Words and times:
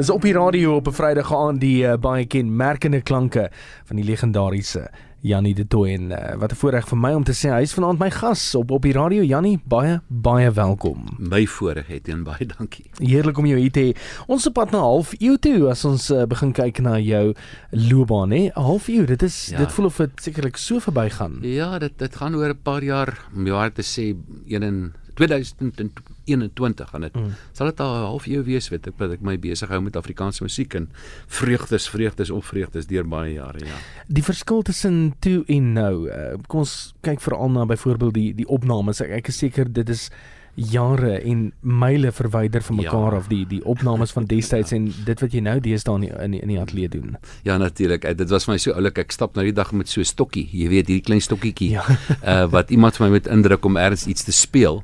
Is 0.00 0.08
op 0.10 0.22
die 0.24 0.32
radio 0.32 0.74
op 0.74 0.86
'n 0.88 0.92
Vrydag 0.96 1.34
aand 1.34 1.60
die 1.60 1.84
uh, 1.84 1.94
baie 2.00 2.24
kenmerkende 2.24 3.00
klanke 3.00 3.50
van 3.84 3.96
die 3.96 4.04
legendariese 4.04 4.88
Jannie 5.20 5.54
de 5.54 5.66
Tooy 5.66 5.92
en 5.92 6.10
uh, 6.10 6.16
wat 6.40 6.52
'n 6.52 6.56
voorreg 6.56 6.88
vir 6.88 6.98
my 6.98 7.12
om 7.12 7.24
te 7.24 7.32
sê 7.32 7.50
hy 7.52 7.60
is 7.60 7.74
vanaand 7.74 7.98
my 7.98 8.10
gas 8.10 8.54
op 8.54 8.70
op 8.70 8.82
die 8.82 8.92
radio 8.92 9.22
Jannie 9.22 9.60
baie 9.64 10.00
baie 10.08 10.50
welkom. 10.50 11.04
My 11.18 11.46
voorreg 11.46 11.86
het 11.86 12.08
en 12.08 12.22
baie 12.24 12.46
dankie. 12.46 12.84
Heerlik 12.96 13.38
om 13.38 13.46
jou 13.46 13.58
hier 13.60 13.70
te 13.70 13.80
hê. 13.80 13.96
Ons 14.26 14.46
op 14.46 14.54
pad 14.54 14.70
na 14.70 14.78
half 14.78 15.12
eeu 15.20 15.36
toe 15.36 15.68
as 15.68 15.84
ons 15.84 16.10
uh, 16.10 16.24
begin 16.24 16.52
kyk 16.52 16.80
na 16.80 16.98
jou 16.98 17.34
loopbaan 17.70 18.30
hè. 18.30 18.50
Half 18.54 18.88
eeu, 18.88 19.04
dit 19.04 19.22
is 19.22 19.48
ja. 19.50 19.58
dit 19.58 19.72
voel 19.72 19.86
of 19.86 19.96
dit 19.96 20.10
sekerlik 20.22 20.56
so 20.56 20.78
verbygaan. 20.78 21.38
Ja, 21.42 21.78
dit 21.78 21.98
dit 21.98 22.16
gaan 22.16 22.34
oor 22.34 22.48
'n 22.48 22.62
paar 22.62 22.82
jaar 22.82 23.18
om 23.36 23.46
jou 23.46 23.70
te 23.70 23.82
sê 23.82 24.16
1 24.48 24.94
2021 25.20 26.88
gaan 26.88 27.00
dit. 27.00 27.14
Mm. 27.14 27.34
Sal 27.52 27.68
dit 27.70 27.80
al 27.80 27.94
'n 27.94 28.08
half 28.08 28.26
eeu 28.26 28.42
wees 28.44 28.68
weet 28.68 28.86
ek 28.86 28.98
dat 28.98 29.12
ek 29.18 29.20
my 29.20 29.36
besig 29.38 29.68
hou 29.68 29.80
met 29.80 29.96
Afrikaanse 29.96 30.42
musiek 30.42 30.74
en 30.74 30.88
vreugdes 31.26 31.88
vreugdes 31.88 32.30
op 32.30 32.44
vreugdes 32.44 32.86
deur 32.86 33.08
baie 33.08 33.32
jare 33.32 33.64
ja. 33.64 33.76
Die 34.08 34.24
verskil 34.24 34.62
tussen 34.62 35.14
toe 35.20 35.44
en 35.46 35.72
nou. 35.72 36.08
Uh, 36.08 36.34
kom 36.46 36.64
ons 36.64 36.94
kyk 37.00 37.20
veral 37.20 37.50
na 37.50 37.66
byvoorbeeld 37.66 38.14
die 38.14 38.34
die 38.34 38.48
opnames. 38.48 39.00
Ek, 39.00 39.10
ek 39.10 39.28
is 39.28 39.38
seker 39.38 39.72
dit 39.72 39.88
is 39.88 40.10
jare 40.54 41.20
en 41.20 41.52
myle 41.60 42.12
verwyder 42.12 42.62
van 42.62 42.76
mekaar 42.76 43.12
ja. 43.12 43.18
of 43.18 43.28
die 43.30 43.44
die 43.48 43.60
opnames 43.64 44.12
van 44.12 44.26
destyds 44.28 44.70
ja. 44.70 44.76
en 44.76 44.88
dit 45.06 45.22
wat 45.22 45.34
jy 45.34 45.42
nou 45.44 45.56
deesdae 45.62 45.94
in 46.00 46.06
die, 46.06 46.10
in 46.10 46.34
die, 46.34 46.40
in 46.44 46.52
die 46.52 46.58
ateljee 46.60 46.88
doen. 46.92 47.16
Ja 47.46 47.56
natuurlik. 47.58 48.04
Dit 48.18 48.30
was 48.30 48.48
vir 48.48 48.54
my 48.54 48.58
so 48.62 48.74
oulik. 48.74 48.98
Ek 48.98 49.14
stap 49.14 49.38
nou 49.38 49.44
die 49.46 49.56
dag 49.56 49.72
met 49.72 49.88
so 49.88 50.00
'n 50.00 50.08
stokkie. 50.08 50.48
Jy 50.52 50.68
weet 50.68 50.90
hierdie 50.90 51.06
klein 51.06 51.22
stokkietjie. 51.24 51.70
Ja. 51.70 51.84
uh 52.22 52.46
wat 52.56 52.70
iemand 52.70 52.96
vir 52.96 53.06
my 53.06 53.12
moet 53.18 53.26
indruk 53.26 53.64
om 53.64 53.76
ergens 53.76 54.06
iets 54.06 54.24
te 54.24 54.32
speel. 54.32 54.82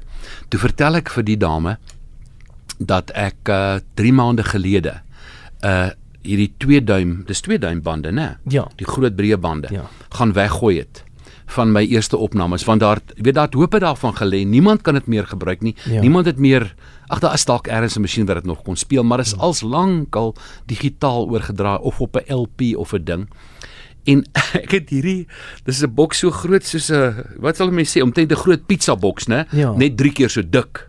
Toe 0.49 0.61
vertel 0.61 1.03
ek 1.03 1.11
vir 1.11 1.25
die 1.25 1.39
dame 1.39 1.79
dat 2.79 3.11
ek 3.11 3.49
uh 3.49 3.79
3 3.95 4.13
maande 4.13 4.45
gelede 4.45 5.01
uh 5.65 5.91
hierdie 6.27 6.53
2 6.59 6.83
duim, 6.83 7.23
dis 7.27 7.41
2 7.41 7.59
duim 7.59 7.83
bande, 7.83 8.11
né? 8.11 8.39
Ja. 8.51 8.67
Die 8.77 8.87
groot 8.87 9.15
breë 9.15 9.39
bande 9.39 9.69
ja. 9.71 9.87
gaan 10.11 10.33
weggooi 10.35 10.79
het 10.79 11.06
van 11.47 11.73
my 11.73 11.85
eerste 11.87 12.17
opnames 12.17 12.65
want 12.65 12.81
daar 12.81 13.01
weet 13.17 13.35
daar 13.35 13.49
het 13.49 13.81
daarvan 13.81 14.15
gelê 14.17 14.45
niemand 14.47 14.83
kan 14.83 14.95
dit 14.95 15.07
meer 15.07 15.27
gebruik 15.27 15.63
nie 15.63 15.75
ja. 15.85 16.01
niemand 16.01 16.27
het 16.27 16.39
meer 16.39 16.75
ag 17.07 17.19
daar 17.19 17.35
is 17.35 17.45
dalk 17.45 17.67
ergens 17.67 17.97
'n 17.97 18.01
masjien 18.01 18.27
wat 18.27 18.37
dit 18.37 18.47
nog 18.47 18.63
kon 18.63 18.77
speel 18.77 19.05
maar 19.05 19.21
is 19.21 19.31
ja. 19.31 19.39
als 19.39 19.61
lankal 19.61 20.35
digitaal 20.67 21.29
oorgedra 21.29 21.77
of 21.77 22.01
op 22.01 22.17
'n 22.17 22.35
LP 22.35 22.77
of 22.77 22.93
'n 22.93 23.05
ding 23.05 23.29
En 24.07 24.23
ek 24.63 24.75
het 24.77 24.93
hierdie 24.95 25.27
dis 25.67 25.83
'n 25.83 25.95
boks 25.95 26.23
so 26.23 26.31
groot 26.31 26.65
soos 26.65 26.91
'n 26.91 27.39
wat 27.43 27.59
sal 27.59 27.71
mense 27.71 27.99
sê 27.99 28.03
omtrent 28.03 28.33
'n 28.33 28.43
groot 28.45 28.67
pizza 28.67 28.97
boks, 28.97 29.27
né? 29.27 29.47
Ja. 29.51 29.75
Net 29.75 29.97
3 29.97 30.13
keer 30.13 30.31
so 30.31 30.43
dik. 30.43 30.89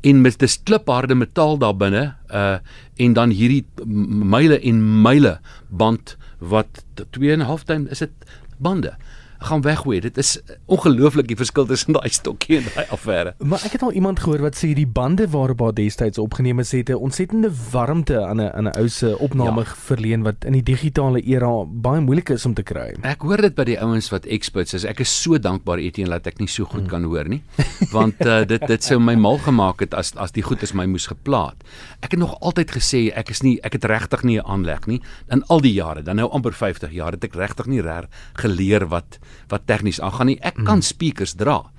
En 0.00 0.20
met 0.20 0.38
dis 0.38 0.60
klipharde 0.62 1.14
metaal 1.14 1.58
daar 1.58 1.76
binne, 1.76 2.14
uh 2.32 2.58
en 2.96 3.12
dan 3.12 3.30
hierdie 3.30 3.64
myle 3.84 4.60
en 4.60 5.02
myle 5.02 5.40
band 5.68 6.16
wat 6.38 6.84
2 7.10 7.32
en 7.32 7.40
'n 7.40 7.48
half 7.48 7.64
tyd 7.64 7.88
is 7.90 7.98
dit 7.98 8.12
bande 8.58 8.96
gaan 9.40 9.62
weggooi. 9.64 10.00
Dit 10.00 10.18
is 10.20 10.40
ongelooflik 10.66 11.28
die 11.28 11.36
verskil 11.36 11.66
tussen 11.66 11.96
daai 11.96 12.08
stokkie 12.12 12.58
en 12.60 12.66
daai 12.74 12.86
affære. 12.92 13.34
Maar 13.38 13.64
ek 13.64 13.78
het 13.78 13.84
al 13.86 13.92
iemand 13.96 14.20
gehoor 14.20 14.44
wat 14.44 14.58
sê 14.58 14.72
die 14.76 14.86
bande 14.86 15.28
waarop 15.32 15.64
daar 15.64 15.74
destyds 15.74 16.20
opgeneem 16.20 16.60
is 16.60 16.72
het 16.72 16.90
'n 16.90 17.00
ontsettende 17.00 17.50
warmte 17.72 18.20
aan 18.20 18.40
'n 18.40 18.52
aan 18.52 18.68
'n 18.68 18.76
ou 18.76 18.88
se 18.88 19.18
opname 19.18 19.60
ja. 19.60 19.74
verleen 19.76 20.22
wat 20.22 20.44
in 20.44 20.52
die 20.52 20.62
digitale 20.62 21.20
era 21.20 21.64
baie 21.64 22.00
moeilik 22.00 22.28
is 22.28 22.46
om 22.46 22.54
te 22.54 22.62
kry. 22.62 22.94
Ek 23.02 23.20
hoor 23.22 23.40
dit 23.40 23.54
by 23.54 23.64
die 23.64 23.80
ouens 23.80 24.10
wat 24.10 24.24
experts 24.24 24.74
is. 24.74 24.84
Ek 24.84 25.00
is 25.00 25.22
so 25.22 25.38
dankbaar 25.38 25.78
Etienne 25.78 26.10
dat 26.10 26.26
ek 26.26 26.38
nie 26.38 26.48
so 26.48 26.64
goed 26.64 26.80
hmm. 26.80 26.88
kan 26.88 27.02
hoor 27.02 27.28
nie. 27.28 27.42
Want 27.96 28.26
uh, 28.26 28.44
dit 28.44 28.66
dit 28.66 28.84
sou 28.84 29.00
my 29.00 29.14
mal 29.14 29.38
gemaak 29.38 29.80
het 29.80 29.94
as 29.94 30.14
as 30.16 30.32
die 30.32 30.42
goed 30.42 30.62
is 30.62 30.72
my 30.72 30.86
moes 30.86 31.06
geplaat. 31.06 31.56
Ek 32.00 32.10
het 32.10 32.20
nog 32.20 32.38
altyd 32.40 32.70
gesê 32.72 33.00
ek 33.12 33.30
is 33.30 33.42
nie 33.44 33.58
ek 33.60 33.72
het 33.76 33.84
regtig 33.84 34.22
nie 34.22 34.38
'n 34.38 34.46
aanleg 34.46 34.86
nie. 34.86 35.00
In 35.28 35.44
al 35.46 35.60
die 35.60 35.72
jare, 35.72 36.02
dan 36.02 36.16
nou 36.16 36.30
amper 36.30 36.52
50 36.52 36.92
jaar 36.92 37.12
het 37.12 37.24
ek 37.24 37.34
regtig 37.34 37.66
nie 37.66 37.80
reg 37.80 38.08
geleer 38.34 38.88
wat 38.88 39.18
wat 39.48 39.66
tegnies 39.66 40.00
aangaan 40.00 40.26
nie. 40.26 40.40
Ek 40.40 40.54
kan 40.54 40.80
mm. 40.80 40.82
speakers 40.82 41.34
dra 41.34 41.70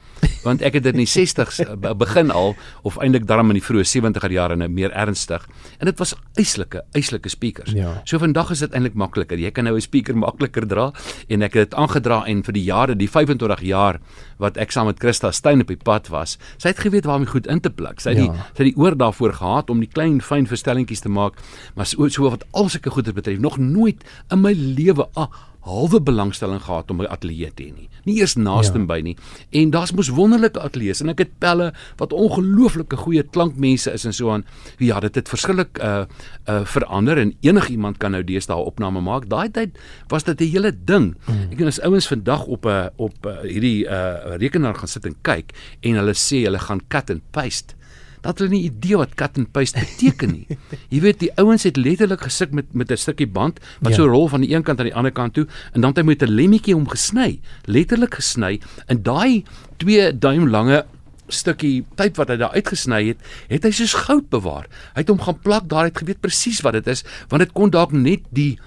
want 0.43 0.61
ek 0.61 0.77
het 0.79 0.83
dit 0.83 0.95
in 0.95 1.03
die 1.03 1.13
60s 1.17 1.61
eh, 1.63 1.93
begin 1.97 2.31
al 2.31 2.55
of 2.87 2.97
eintlik 3.01 3.27
daarom 3.29 3.53
in 3.53 3.59
die 3.59 3.65
vroeë 3.65 3.85
70er 3.87 4.31
jare 4.33 4.57
nou 4.59 4.69
meer 4.71 4.91
ernstig 4.91 5.47
en 5.79 5.89
dit 5.89 5.97
was 5.99 6.15
eislike 6.39 6.83
eislike 6.97 7.29
speakers. 7.29 7.71
Ja. 7.75 8.01
So 8.05 8.19
vandag 8.21 8.51
is 8.51 8.63
dit 8.63 8.73
eintlik 8.73 8.97
makliker. 8.99 9.39
Jy 9.39 9.51
kan 9.51 9.65
nou 9.65 9.75
'n 9.75 9.81
speaker 9.81 10.17
makliker 10.17 10.67
dra 10.67 10.91
en 11.29 11.41
ek 11.41 11.53
het 11.53 11.69
dit 11.69 11.77
aangedra 11.79 12.23
en 12.25 12.43
vir 12.43 12.53
die 12.53 12.63
jare, 12.63 12.95
die 12.95 13.09
25 13.09 13.61
jaar 13.61 13.99
wat 14.37 14.57
ek 14.57 14.71
saam 14.71 14.87
met 14.87 14.99
Christa 14.99 15.31
Steyn 15.31 15.61
op 15.61 15.67
die 15.67 15.77
pad 15.77 16.09
was, 16.09 16.37
sy 16.57 16.69
het 16.69 16.79
geweet 16.79 17.05
waar 17.05 17.19
om 17.19 17.25
goed 17.25 17.47
in 17.47 17.59
te 17.59 17.69
pluk. 17.69 17.99
Sy 17.99 18.15
het 18.15 18.17
ja. 18.17 18.25
die 18.25 18.31
sy 18.31 18.63
het 18.63 18.75
die 18.75 18.77
oor 18.77 18.95
daarvoor 18.97 19.33
gehad 19.33 19.69
om 19.69 19.79
die 19.79 19.89
klein 19.89 20.21
fyn 20.21 20.47
verstellingkies 20.47 21.01
te 21.01 21.09
maak, 21.09 21.33
maar 21.75 21.85
so, 21.85 22.07
so 22.09 22.29
wat 22.29 22.45
al 22.51 22.69
sulke 22.69 22.89
goeie 22.89 23.13
betref, 23.13 23.39
nog 23.39 23.57
nooit 23.57 24.03
in 24.31 24.41
my 24.41 24.53
lewe 24.53 25.07
ah, 25.15 25.29
halwe 25.61 26.01
belangstelling 26.01 26.61
gehad 26.63 26.91
om 26.91 27.01
by 27.01 27.07
ateljee 27.13 27.51
te 27.53 27.67
hê 27.67 27.73
nie. 27.73 27.87
Nie 28.07 28.17
eers 28.21 28.33
naaste 28.35 28.79
ja. 28.79 28.85
by 28.89 28.99
nie. 29.05 29.15
En 29.57 29.73
daar's 29.73 29.93
mos 29.93 30.09
wonderlike 30.09 30.59
ateljee's 30.59 31.03
en 31.03 31.13
ek 31.13 31.21
het 31.25 31.33
pelle 31.43 31.69
wat 32.01 32.15
ongelooflike 32.17 32.97
goeie 33.03 33.23
klankmense 33.23 33.93
is 33.93 34.05
en 34.09 34.15
so 34.15 34.31
aan. 34.33 34.45
Ja, 34.81 34.99
dit 35.03 35.19
het 35.19 35.29
verskillik 35.29 35.81
uh 35.81 36.05
uh 36.49 36.61
verander 36.65 37.19
en 37.21 37.35
enigiemand 37.45 37.99
kan 38.01 38.15
nou 38.15 38.23
deesdae 38.23 38.57
'n 38.57 38.69
opname 38.73 39.01
maak. 39.01 39.29
Daai 39.29 39.51
tyd 39.51 39.77
was 40.09 40.23
dit 40.23 40.41
'n 40.41 40.51
hele 40.51 40.71
ding. 40.73 41.15
Mm. 41.27 41.51
Ek 41.51 41.59
en 41.59 41.67
as 41.67 41.81
ouens 41.81 42.07
vandag 42.07 42.45
op 42.45 42.65
'n 42.65 42.69
uh, 42.69 42.87
op 42.95 43.25
uh, 43.25 43.41
hierdie 43.45 43.85
uh 43.85 44.37
rekenaar 44.37 44.75
gaan 44.75 44.87
sit 44.87 45.05
en 45.05 45.15
kyk 45.21 45.53
en 45.81 45.95
hulle 45.95 46.13
sê 46.13 46.43
hulle 46.45 46.59
gaan 46.59 46.81
cut 46.87 47.09
and 47.09 47.21
paste 47.31 47.75
dat 48.21 48.39
hulle 48.39 48.53
nie 48.53 48.63
idee 48.69 48.97
wat 48.97 49.15
cut 49.19 49.37
and 49.37 49.51
paste 49.51 49.79
beteken 49.79 50.31
nie. 50.35 50.57
Jy 50.93 51.01
weet 51.01 51.19
die 51.23 51.31
ouens 51.41 51.65
het 51.67 51.77
letterlik 51.77 52.21
gesit 52.27 52.53
met 52.53 52.73
met 52.73 52.91
'n 52.91 52.97
stukkie 52.97 53.27
band 53.27 53.59
wat 53.81 53.91
ja. 53.91 53.97
so 53.97 54.07
rol 54.07 54.27
van 54.27 54.41
die 54.41 54.53
een 54.53 54.63
kant 54.63 54.79
aan 54.79 54.89
die 54.89 54.95
ander 54.95 55.11
kant 55.11 55.33
toe 55.33 55.47
en 55.73 55.81
dan 55.81 55.89
het 55.91 55.97
hy 55.97 56.03
met 56.03 56.23
'n 56.23 56.29
lemmetjie 56.29 56.73
hom 56.73 56.87
gesny, 56.87 57.39
letterlik 57.65 58.13
gesny 58.13 58.59
in 58.87 59.03
daai 59.03 59.43
2 59.77 60.17
duim 60.17 60.47
lange 60.47 60.85
stukkie 61.27 61.85
tyd 61.95 62.17
wat 62.17 62.29
hy 62.29 62.37
daar 62.37 62.53
uitgesny 62.53 63.07
het, 63.07 63.17
het 63.47 63.63
hy 63.63 63.71
soos 63.71 63.93
goud 63.93 64.29
bewaar. 64.29 64.67
Hy 64.93 65.01
het 65.01 65.09
hom 65.09 65.21
gaan 65.21 65.39
plak 65.39 65.69
daar, 65.69 65.87
het 65.87 65.97
geweet 65.97 66.21
presies 66.21 66.61
wat 66.61 66.73
dit 66.73 66.87
is, 66.87 67.03
want 67.29 67.41
dit 67.41 67.51
kon 67.51 67.69
dalk 67.69 67.91
net 67.91 68.21
die 68.29 68.59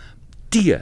T 0.49 0.81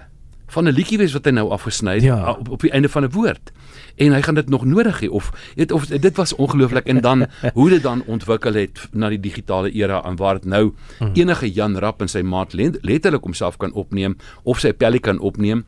van 0.52 0.68
'n 0.68 0.74
liedjie 0.76 0.98
wees 0.98 1.12
wat 1.12 1.24
hy 1.24 1.32
nou 1.32 1.48
afgesny 1.50 1.94
het 1.94 2.04
ja. 2.04 2.32
op, 2.32 2.48
op 2.48 2.60
die 2.60 2.70
einde 2.70 2.88
van 2.88 3.04
'n 3.04 3.10
woord 3.10 3.52
en 3.96 4.12
hy 4.12 4.22
gaan 4.22 4.34
dit 4.34 4.48
nog 4.48 4.64
nodig 4.64 5.00
hê 5.00 5.08
of 5.08 5.30
weet 5.56 5.72
of 5.72 5.86
dit 5.86 6.16
was 6.16 6.34
ongelooflik 6.34 6.86
en 6.86 7.00
dan 7.00 7.26
hoe 7.58 7.68
dit 7.70 7.82
dan 7.82 8.04
ontwikkel 8.06 8.54
het 8.54 8.88
na 8.92 9.08
die 9.08 9.20
digitale 9.20 9.72
era 9.72 10.02
en 10.04 10.16
waar 10.16 10.40
dit 10.40 10.48
nou 10.48 10.72
hmm. 10.98 11.14
enige 11.14 11.52
Jan 11.52 11.78
Rapp 11.78 12.00
en 12.00 12.08
sy 12.08 12.22
maat 12.22 12.52
letterlik 12.52 13.22
homself 13.22 13.56
kan 13.56 13.72
opneem 13.72 14.16
of 14.42 14.60
sy 14.60 14.72
pellie 14.72 15.00
kan 15.00 15.18
opneem 15.18 15.64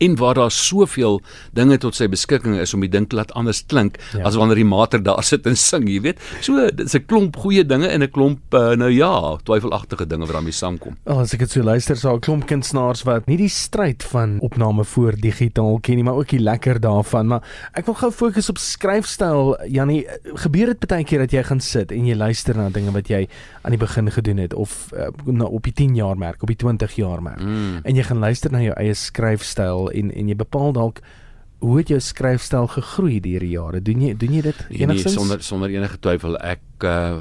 en 0.00 0.16
waar 0.16 0.34
daar 0.34 0.50
soveel 0.50 1.20
dinge 1.56 1.78
tot 1.78 1.96
sy 1.96 2.08
beskikking 2.08 2.56
is 2.60 2.74
om 2.74 2.84
die 2.84 2.90
ding 2.92 3.08
te 3.08 3.18
laat 3.18 3.32
anders 3.38 3.62
klink 3.68 3.98
ja. 4.14 4.24
as 4.28 4.38
wanneer 4.38 4.60
die 4.60 4.68
mater 4.68 5.02
daar 5.02 5.24
sit 5.26 5.46
en 5.46 5.56
sing, 5.56 5.88
jy 5.90 6.00
weet. 6.04 6.20
So 6.40 6.56
dit's 6.70 6.94
'n 6.96 7.04
klomp 7.06 7.36
goeie 7.36 7.64
dinge 7.64 7.88
en 7.88 8.02
'n 8.02 8.10
klomp 8.10 8.54
uh, 8.54 8.76
nou 8.76 8.90
ja, 8.90 9.36
twyfelagtige 9.44 10.06
dinge 10.06 10.26
wat 10.26 10.36
daarmee 10.38 10.52
saamkom. 10.52 10.96
Oh, 11.04 11.20
as 11.20 11.34
ek 11.34 11.40
dit 11.40 11.50
so 11.50 11.62
luister, 11.62 11.96
so 11.96 12.14
'n 12.14 12.20
klomp 12.20 12.46
kunstenaars 12.46 13.02
wat 13.04 13.26
nie 13.26 13.36
die 13.36 13.48
stryd 13.48 14.02
van 14.02 14.38
opname 14.40 14.84
voor 14.84 15.14
digitaal 15.16 15.78
ken 15.80 15.96
nie, 15.96 16.04
maar 16.04 16.14
ook 16.20 16.28
die 16.28 16.40
lekker 16.40 16.80
daarvan, 16.80 17.26
maar 17.26 17.42
ek 17.74 17.86
wil 17.86 17.94
gou 17.94 18.10
fokus 18.10 18.48
op 18.48 18.58
skryfstyl. 18.58 19.56
Jannie, 19.68 20.06
gebeur 20.34 20.66
dit 20.66 20.86
baie 20.86 21.04
keer 21.04 21.24
dat 21.24 21.32
jy 21.32 21.42
gaan 21.42 21.60
sit 21.60 21.92
en 21.92 22.06
jy 22.06 22.14
luister 22.14 22.56
na 22.56 22.68
dinge 22.70 22.92
wat 22.92 23.08
jy 23.08 23.26
aan 23.62 23.74
die 23.74 23.80
begin 23.80 24.10
gedoen 24.10 24.38
het 24.38 24.54
of 24.54 24.90
uh, 24.96 25.08
na 25.26 25.44
op 25.44 25.64
die 25.64 25.72
10 25.72 25.94
jaar 25.94 26.16
merk, 26.18 26.42
op 26.42 26.48
die 26.48 26.56
20 26.56 26.96
jaar 26.96 27.22
merk 27.22 27.42
mm. 27.42 27.80
en 27.84 27.96
jy 27.96 28.04
gaan 28.06 28.22
luister 28.22 28.52
na 28.52 28.62
jou 28.62 28.74
eie 28.76 28.94
skryfstyl 28.94 29.89
en 29.92 30.10
en 30.12 30.28
jy 30.28 30.36
bepaal 30.36 30.72
dalk 30.72 31.00
hoe 31.60 31.76
het 31.78 31.90
jou 31.92 32.00
skryfstyl 32.00 32.68
gegroei 32.72 33.20
deur 33.20 33.44
die 33.44 33.52
jare? 33.52 33.82
Doen 33.84 34.00
jy 34.06 34.14
doen 34.16 34.32
jy 34.38 34.42
dit 34.48 34.60
nee, 34.68 34.82
enigstens 34.84 35.14
nee, 35.14 35.20
sonder 35.20 35.44
sonder 35.44 35.72
enige 35.74 36.00
twyfel 36.00 36.38
ek 36.40 36.86
uh, 36.88 37.20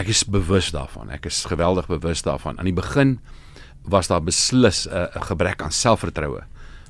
ek 0.00 0.10
is 0.10 0.24
bewus 0.24 0.72
daarvan. 0.74 1.12
Ek 1.14 1.28
is 1.28 1.44
geweldig 1.48 1.88
bewus 1.90 2.24
daarvan. 2.26 2.58
Aan 2.58 2.70
die 2.70 2.76
begin 2.76 3.18
was 3.84 4.08
daar 4.08 4.24
beslis 4.24 4.86
'n 4.88 4.92
uh, 4.96 5.22
gebrek 5.28 5.62
aan 5.62 5.72
selfvertroue 5.72 6.42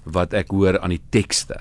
wat 0.04 0.32
ek 0.32 0.50
hoor 0.50 0.78
aan 0.80 0.94
die 0.94 1.02
tekste. 1.10 1.60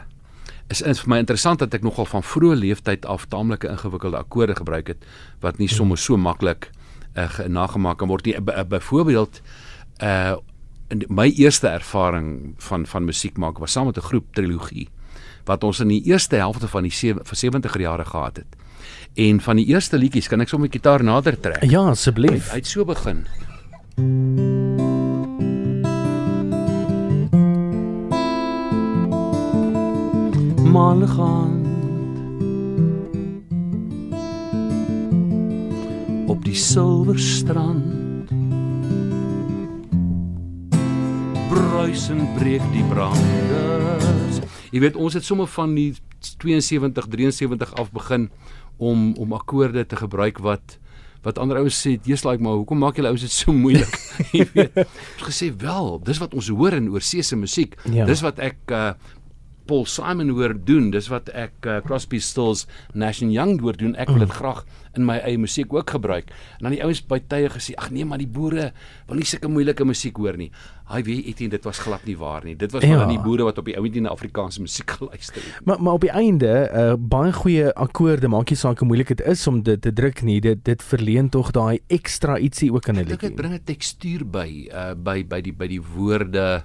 Is 0.70 0.82
is 0.82 1.02
vir 1.02 1.10
my 1.10 1.18
interessant 1.18 1.60
dat 1.60 1.74
ek 1.74 1.84
nogal 1.84 2.06
van 2.06 2.24
vroeë 2.24 2.56
leeftyd 2.56 3.06
af 3.06 3.26
taamlike 3.26 3.68
ingewikkelde 3.68 4.18
akkoorde 4.18 4.56
gebruik 4.56 4.88
het 4.88 5.06
wat 5.42 5.58
nie 5.58 5.68
sommer 5.68 5.98
so 5.98 6.18
maklik 6.18 6.70
uh, 7.16 7.40
nagemaak 7.48 7.98
kan 7.98 8.08
word 8.08 8.26
nie. 8.26 8.38
Byvoorbeeld 8.42 9.42
uh 10.02 10.38
in 10.88 11.06
my 11.08 11.30
eerste 11.30 11.68
ervaring 11.68 12.54
van 12.58 12.86
van 12.86 13.06
musiek 13.06 13.38
maak 13.38 13.58
was 13.58 13.72
saam 13.72 13.86
met 13.86 13.98
'n 13.98 14.10
groep 14.10 14.26
trilogie 14.34 14.90
wat 15.46 15.64
ons 15.64 15.80
in 15.80 15.88
die 15.88 16.04
eerste 16.04 16.36
helfte 16.36 16.68
van 16.68 16.84
die 16.84 16.92
70er 16.92 17.80
jare 17.80 18.06
gehad 18.06 18.36
het. 18.36 18.56
En 19.14 19.42
van 19.42 19.56
die 19.56 19.66
eerste 19.66 19.98
liedjies 19.98 20.28
kan 20.28 20.42
ek 20.42 20.50
sommer 20.50 20.70
die 20.70 20.80
gitaar 20.80 21.04
nader 21.04 21.40
trek. 21.40 21.64
Ja, 21.64 21.84
asseblief. 21.90 22.52
Hy 22.52 22.62
het 22.64 22.68
so 22.68 22.86
begin. 22.86 23.28
Maal 30.74 31.08
gaan 31.08 31.62
op 36.28 36.44
die 36.46 36.56
silwer 36.56 37.20
huis 41.58 42.08
en 42.10 42.24
breek 42.38 42.64
die 42.74 42.84
branders. 42.90 44.40
Jy 44.74 44.82
weet 44.84 44.98
ons 45.00 45.14
het 45.18 45.26
sommer 45.26 45.48
van 45.52 45.76
die 45.76 45.92
72 46.42 47.08
73 47.12 47.74
af 47.80 47.92
begin 47.94 48.30
om 48.82 49.12
om 49.20 49.36
akkoorde 49.38 49.86
te 49.86 50.00
gebruik 50.00 50.42
wat 50.44 50.80
wat 51.24 51.38
ander 51.40 51.58
ouens 51.62 51.78
sê, 51.80 51.96
"Jesus 52.04 52.26
like 52.26 52.44
maar, 52.44 52.58
hoekom 52.60 52.78
maak 52.78 52.96
julle 52.96 53.08
ouens 53.08 53.22
dit 53.22 53.32
so 53.32 53.54
moeilik?" 53.54 53.94
jy 54.38 54.48
weet. 54.54 54.78
Ons 54.78 55.24
gesê 55.24 55.54
wel, 55.56 56.00
dis 56.04 56.20
wat 56.20 56.34
ons 56.34 56.48
hoor 56.48 56.74
in 56.74 56.90
oorsee 56.92 57.24
se 57.24 57.36
musiek. 57.36 57.78
Ja. 57.88 58.06
Dis 58.06 58.22
wat 58.22 58.40
ek 58.40 58.58
uh 58.68 58.94
Paul 59.66 59.86
Simon 59.86 60.30
hoor 60.30 60.54
doen, 60.66 60.92
dis 60.92 61.08
wat 61.08 61.30
ek 61.30 61.52
uh, 61.66 61.78
Crosby, 61.86 62.20
Stills, 62.20 62.66
Nash 62.94 63.22
and 63.24 63.32
Young 63.32 63.60
hoor 63.62 63.78
doen. 63.78 63.96
Ek 63.96 64.08
wil 64.10 64.20
dit 64.20 64.30
graag 64.32 64.66
in 64.96 65.06
my 65.06 65.18
eie 65.26 65.38
musiek 65.38 65.74
ook 65.74 65.90
gebruik. 65.90 66.30
En 66.60 66.68
dan 66.68 66.72
die 66.72 66.84
ouens 66.84 67.02
by 67.02 67.20
tye 67.28 67.50
gesê, 67.50 67.74
"Ag 67.76 67.90
nee, 67.92 68.06
maar 68.06 68.18
die 68.20 68.28
boere 68.28 68.72
wil 69.08 69.16
nie 69.18 69.26
sulke 69.26 69.48
moeilike 69.50 69.86
musiek 69.86 70.16
hoor 70.18 70.38
nie." 70.38 70.52
Hy 70.90 71.02
weet 71.04 71.26
Etienne, 71.26 71.50
dit 71.52 71.64
was 71.64 71.80
glad 71.80 72.06
nie 72.06 72.18
waar 72.18 72.44
nie. 72.46 72.56
Dit 72.56 72.72
was 72.72 72.84
Ja. 72.84 72.90
maar 72.90 73.02
aan 73.08 73.16
die 73.16 73.20
boere 73.24 73.44
wat 73.44 73.58
op 73.58 73.66
die 73.66 73.76
ouendie 73.78 74.02
na 74.02 74.10
Afrikaanse 74.10 74.62
musiek 74.62 74.92
geluister 75.00 75.42
het. 75.42 75.66
Maar 75.66 75.82
maar 75.82 75.94
op 75.94 76.02
die 76.02 76.12
einde, 76.12 76.70
uh, 76.74 76.94
baie 77.00 77.34
goeie 77.34 77.74
akkoorde, 77.74 78.28
maak 78.28 78.50
nie 78.50 78.58
saak 78.58 78.80
hoe 78.80 78.88
moeilik 78.88 79.08
dit 79.08 79.22
is 79.22 79.48
om 79.48 79.64
dit 79.64 79.82
te 79.82 79.94
druk 79.94 80.22
nie. 80.22 80.40
Dit 80.42 80.64
dit 80.66 80.84
verleen 80.84 81.30
tog 81.30 81.52
daai 81.52 81.80
ekstra 81.88 82.38
ietsie 82.38 82.72
ook 82.74 82.88
in 82.88 82.94
'n 82.94 82.98
dink 82.98 83.08
dit 83.10 83.22
liedjie. 83.22 83.36
bring 83.36 83.54
'n 83.54 83.64
tekstuur 83.66 84.26
by 84.30 84.70
uh 84.72 84.94
by 84.94 85.24
by 85.26 85.42
die 85.42 85.54
by 85.54 85.68
die 85.68 85.82
woorde 85.82 86.64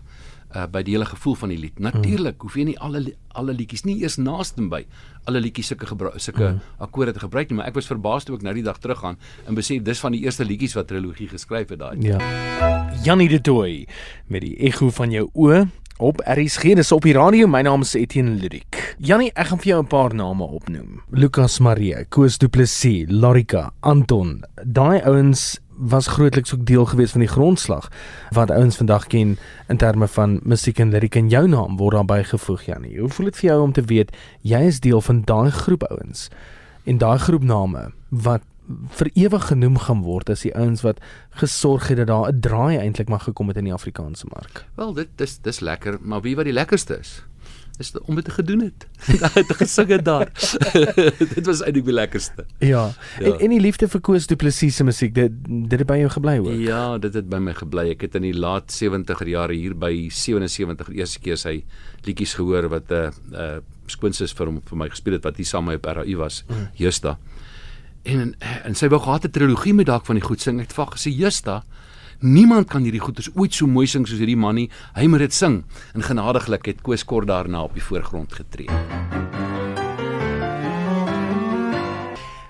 uh 0.57 0.67
by 0.67 0.83
die 0.83 0.95
hele 0.97 1.09
gevoel 1.09 1.35
van 1.35 1.53
die 1.53 1.59
lied. 1.59 1.79
Natuurlik 1.79 2.41
hoef 2.43 2.57
jy 2.57 2.65
nie 2.71 2.79
alle 2.79 3.05
alle 3.39 3.53
liedjies 3.55 3.85
nie 3.85 3.99
eers 4.03 4.17
naaste 4.17 4.65
by 4.69 4.85
alle 5.29 5.41
liedjies 5.45 5.69
sulke 5.73 5.87
gebruik 5.87 6.17
sulke 6.21 6.47
mm. 6.49 6.61
akkoorde 6.79 7.13
te 7.13 7.21
gebruik 7.23 7.51
nie, 7.51 7.59
maar 7.61 7.69
ek 7.69 7.77
was 7.79 7.87
verbaas 7.87 8.25
toe 8.25 8.39
ek 8.39 8.47
nou 8.47 8.55
die 8.57 8.65
dag 8.67 8.81
teruggaan 8.83 9.19
en 9.47 9.59
besef 9.59 9.83
dis 9.85 10.01
van 10.01 10.17
die 10.17 10.23
eerste 10.25 10.47
liedjies 10.49 10.75
wat 10.79 10.89
trilogie 10.89 11.29
geskryf 11.29 11.69
het 11.75 11.83
daai. 11.83 12.01
Ja. 12.03 12.19
Jannie 13.05 13.29
de 13.29 13.41
Tooi 13.41 13.87
met 14.27 14.43
die 14.43 14.57
ekko 14.71 14.91
van 14.91 15.13
jou 15.15 15.29
oë 15.35 15.67
op 15.99 16.23
RSG 16.25 16.75
dis 16.79 16.93
op 16.95 17.03
die 17.03 17.15
radio. 17.17 17.47
My 17.51 17.61
naam 17.67 17.83
is 17.83 17.95
Etienne 17.99 18.39
Ludik. 18.39 18.95
Jannie, 19.03 19.33
ek 19.35 19.51
gaan 19.51 19.59
vir 19.59 19.69
jou 19.73 19.83
'n 19.83 19.87
paar 19.87 20.15
name 20.15 20.45
opnoem. 20.45 21.03
Lucas 21.11 21.59
Marie, 21.59 22.05
Koos 22.09 22.39
Du 22.39 22.49
Plessis, 22.49 23.07
Lorika, 23.09 23.73
Anton. 23.81 24.45
Daai 24.65 25.03
ouens 25.03 25.59
was 25.79 26.07
grootliks 26.07 26.55
ook 26.55 26.67
deel 26.67 26.85
gewees 26.87 27.11
van 27.11 27.21
die 27.21 27.29
grondslag 27.29 27.89
wat 28.35 28.51
ouens 28.51 28.77
vandag 28.77 29.07
ken 29.07 29.39
in 29.69 29.77
terme 29.77 30.09
van 30.09 30.41
musiek 30.43 30.79
en 30.79 30.91
liriek 30.91 31.15
en 31.15 31.29
jou 31.29 31.49
naam 31.49 31.77
word 31.77 31.95
daarbey 31.95 32.25
gevoeg 32.25 32.63
Jannie. 32.63 32.99
Hoe 32.99 33.09
voel 33.09 33.31
dit 33.31 33.37
vir 33.37 33.51
jou 33.51 33.63
om 33.63 33.73
te 33.73 33.83
weet 33.83 34.17
jy 34.41 34.61
is 34.67 34.81
deel 34.81 35.01
van 35.01 35.23
daai 35.25 35.51
groep 35.51 35.83
ouens 35.91 36.29
en 36.85 36.99
daai 36.99 37.19
groep 37.19 37.43
name 37.43 37.91
wat 38.09 38.43
vir 39.01 39.11
ewig 39.15 39.47
genoem 39.49 39.79
gaan 39.79 40.03
word 40.05 40.31
as 40.31 40.45
die 40.45 40.53
ouens 40.57 40.83
wat 40.85 41.01
gesorg 41.41 41.89
het 41.89 42.03
dat 42.03 42.11
daar 42.11 42.29
'n 42.33 42.41
draai 42.41 42.77
eintlik 42.79 43.09
mag 43.09 43.25
gekom 43.25 43.49
het 43.49 43.57
in 43.57 43.65
die 43.65 43.73
Afrikaanse 43.73 44.27
mark. 44.29 44.65
Wel 44.75 44.93
dit 44.93 45.09
dis 45.17 45.39
dis 45.39 45.61
lekker, 45.61 45.99
maar 46.01 46.21
wie 46.21 46.37
wat 46.37 46.45
die 46.45 46.53
lekkerste 46.53 46.99
is? 46.99 47.23
Is 47.79 47.93
om 48.11 48.15
dit 48.19 48.25
te 48.25 48.31
gedoen 48.31 48.61
het. 48.61 48.87
Te 49.49 49.55
gesing 49.55 49.89
het 49.89 50.05
daar. 50.05 50.27
dit 51.35 51.47
was 51.47 51.61
eintlik 51.63 51.85
die 51.87 51.95
lekkerste. 51.95 52.45
Ja. 52.59 52.79
Ja. 53.19 53.25
En 53.25 53.39
en 53.39 53.55
die 53.55 53.61
liefde 53.61 53.89
vir 53.89 54.01
Koos 54.01 54.27
Du 54.27 54.37
Plessis 54.37 54.77
se 54.77 54.85
musiek, 54.85 55.15
dit 55.15 55.35
dit 55.47 55.79
het 55.79 55.87
by 55.87 56.01
jou 56.01 56.11
gebly 56.11 56.37
ook. 56.43 56.51
Ja, 56.63 56.99
dit 56.99 57.15
het 57.15 57.29
by 57.31 57.39
my 57.43 57.55
gebly. 57.55 57.89
Ek 57.95 58.03
het 58.07 58.19
in 58.19 58.27
die 58.27 58.35
laat 58.35 58.75
70er 58.75 59.31
jare 59.31 59.55
hier 59.55 59.77
by 59.79 59.93
77 60.11 60.91
die 60.91 61.03
eerste 61.03 61.23
keer 61.23 61.39
sy 61.39 61.55
liedjies 62.07 62.35
gehoor 62.39 62.69
wat 62.75 62.91
'n 62.91 62.95
uh, 62.95 63.11
'n 63.31 63.35
uh, 63.35 63.59
skoonsis 63.87 64.35
vir 64.37 64.51
hom 64.51 64.61
vir 64.61 64.79
my 64.79 64.89
gespeel 64.89 65.17
het 65.17 65.25
wat 65.25 65.37
hier 65.37 65.47
saam 65.47 65.65
met 65.65 65.79
my 65.79 65.79
op 65.79 65.97
RAU 65.97 66.17
was, 66.19 66.45
mm. 66.49 66.69
Justa. 66.77 67.19
En 68.05 68.35
en 68.39 68.75
sy 68.75 68.89
wou 68.89 69.01
gehad 69.01 69.25
'n 69.25 69.31
trilogie 69.31 69.75
met 69.75 69.87
dalk 69.87 70.07
van 70.07 70.17
die 70.17 70.25
goed 70.25 70.41
sing. 70.41 70.61
Ek 70.61 70.69
het 70.69 70.77
vir 70.77 70.87
gesê, 70.87 71.11
"Justa, 71.15 71.65
niemand 72.21 72.69
kan 72.69 72.83
hierdie 72.83 73.01
goeters 73.01 73.31
ooit 73.35 73.55
so 73.55 73.67
mooi 73.67 73.87
sing 73.87 74.07
soos 74.07 74.19
hierdie 74.19 74.37
man 74.37 74.55
nie. 74.55 74.71
Hy 74.95 75.07
moet 75.07 75.19
dit 75.19 75.35
sing." 75.35 75.65
En 75.95 76.03
genadiglik 76.03 76.67
het 76.67 76.83
Koos 76.83 77.05
kort 77.05 77.27
daarna 77.27 77.63
op 77.63 77.75
die 77.75 77.83
voorgrond 77.83 78.33
getree. 78.33 78.69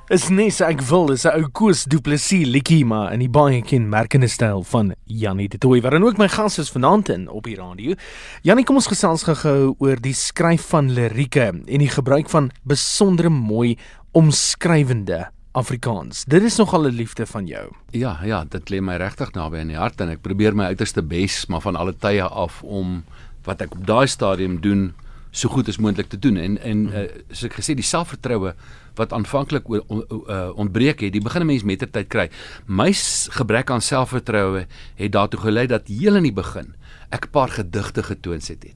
Is 0.09 0.31
nes 0.33 0.63
ek 0.65 0.81
wil 0.89 1.11
is 1.13 1.27
'n 1.27 1.37
ou 1.37 1.49
Koos 1.53 1.85
Du 1.85 2.01
Plessis 2.01 2.49
liedjie 2.49 2.85
maar 2.85 3.13
in 3.13 3.19
die 3.21 3.29
baie 3.29 3.61
kenmerkende 3.61 4.29
styl 4.29 4.63
van 4.65 4.95
Jannie 5.05 5.49
de 5.49 5.59
Tooi 5.59 5.83
wat 5.83 5.93
dan 5.93 6.03
ook 6.03 6.17
my 6.17 6.29
gas 6.29 6.59
is 6.59 6.71
vanaand 6.71 7.09
in 7.09 7.29
op 7.29 7.45
die 7.45 7.57
radio. 7.57 7.95
Jannie, 8.43 8.65
kom 8.65 8.77
ons 8.77 8.87
gesels 8.87 9.23
gou-gou 9.23 9.75
oor 9.79 10.01
die 10.01 10.15
skryf 10.15 10.63
van 10.73 10.91
lirieke 10.91 11.53
en 11.67 11.79
die 11.79 11.91
gebruik 11.93 12.31
van 12.31 12.51
besondere 12.65 13.29
mooi 13.29 13.77
omskrywende 14.13 15.29
Afrikaans. 15.53 16.25
Dit 16.29 16.43
is 16.43 16.57
nogal 16.57 16.83
'n 16.87 16.95
liefde 16.95 17.27
van 17.27 17.47
jou. 17.47 17.73
Ja, 17.91 18.19
ja, 18.25 18.45
dit 18.45 18.71
lê 18.71 18.81
my 18.81 18.97
regtig 18.97 19.33
naby 19.33 19.59
aan 19.59 19.69
die 19.69 19.77
hart 19.77 20.01
en 20.01 20.09
ek 20.09 20.21
probeer 20.23 20.55
my 20.55 20.65
uiterste 20.65 21.03
bes 21.03 21.47
maar 21.47 21.61
van 21.61 21.77
alle 21.77 21.95
tye 21.97 22.23
af 22.23 22.63
om 22.63 23.05
wat 23.45 23.61
ek 23.63 23.73
op 23.75 23.87
daai 23.87 24.07
stadium 24.07 24.61
doen 24.61 24.93
so 25.31 25.49
goed 25.49 25.69
as 25.69 25.79
moontlik 25.79 26.09
te 26.09 26.19
doen 26.19 26.37
en 26.37 26.59
en 26.63 26.87
uh, 26.87 26.99
soos 27.31 27.45
ek 27.45 27.55
gesê 27.61 27.75
die 27.75 27.83
selfvertroue 27.85 28.55
wat 28.97 29.13
aanvanklik 29.13 29.69
o- 29.71 29.85
o- 29.89 30.25
uh, 30.29 30.51
ontbreek 30.59 31.01
het, 31.01 31.13
die 31.13 31.21
begin 31.23 31.43
'n 31.43 31.47
mens 31.47 31.63
met 31.63 31.79
ter 31.79 31.91
tyd 31.91 32.09
kry. 32.09 32.31
My 32.67 32.93
gebrek 33.31 33.71
aan 33.71 33.81
selfvertroue 33.81 34.67
het 34.97 35.13
daartoe 35.13 35.41
gelei 35.41 35.67
dat 35.67 35.87
heel 35.89 36.17
in 36.17 36.23
die 36.23 36.33
begin 36.33 36.75
ek 37.11 37.25
'n 37.27 37.31
paar 37.31 37.49
gedigte 37.49 38.03
getoons 38.03 38.49
het. 38.49 38.63
het. 38.63 38.75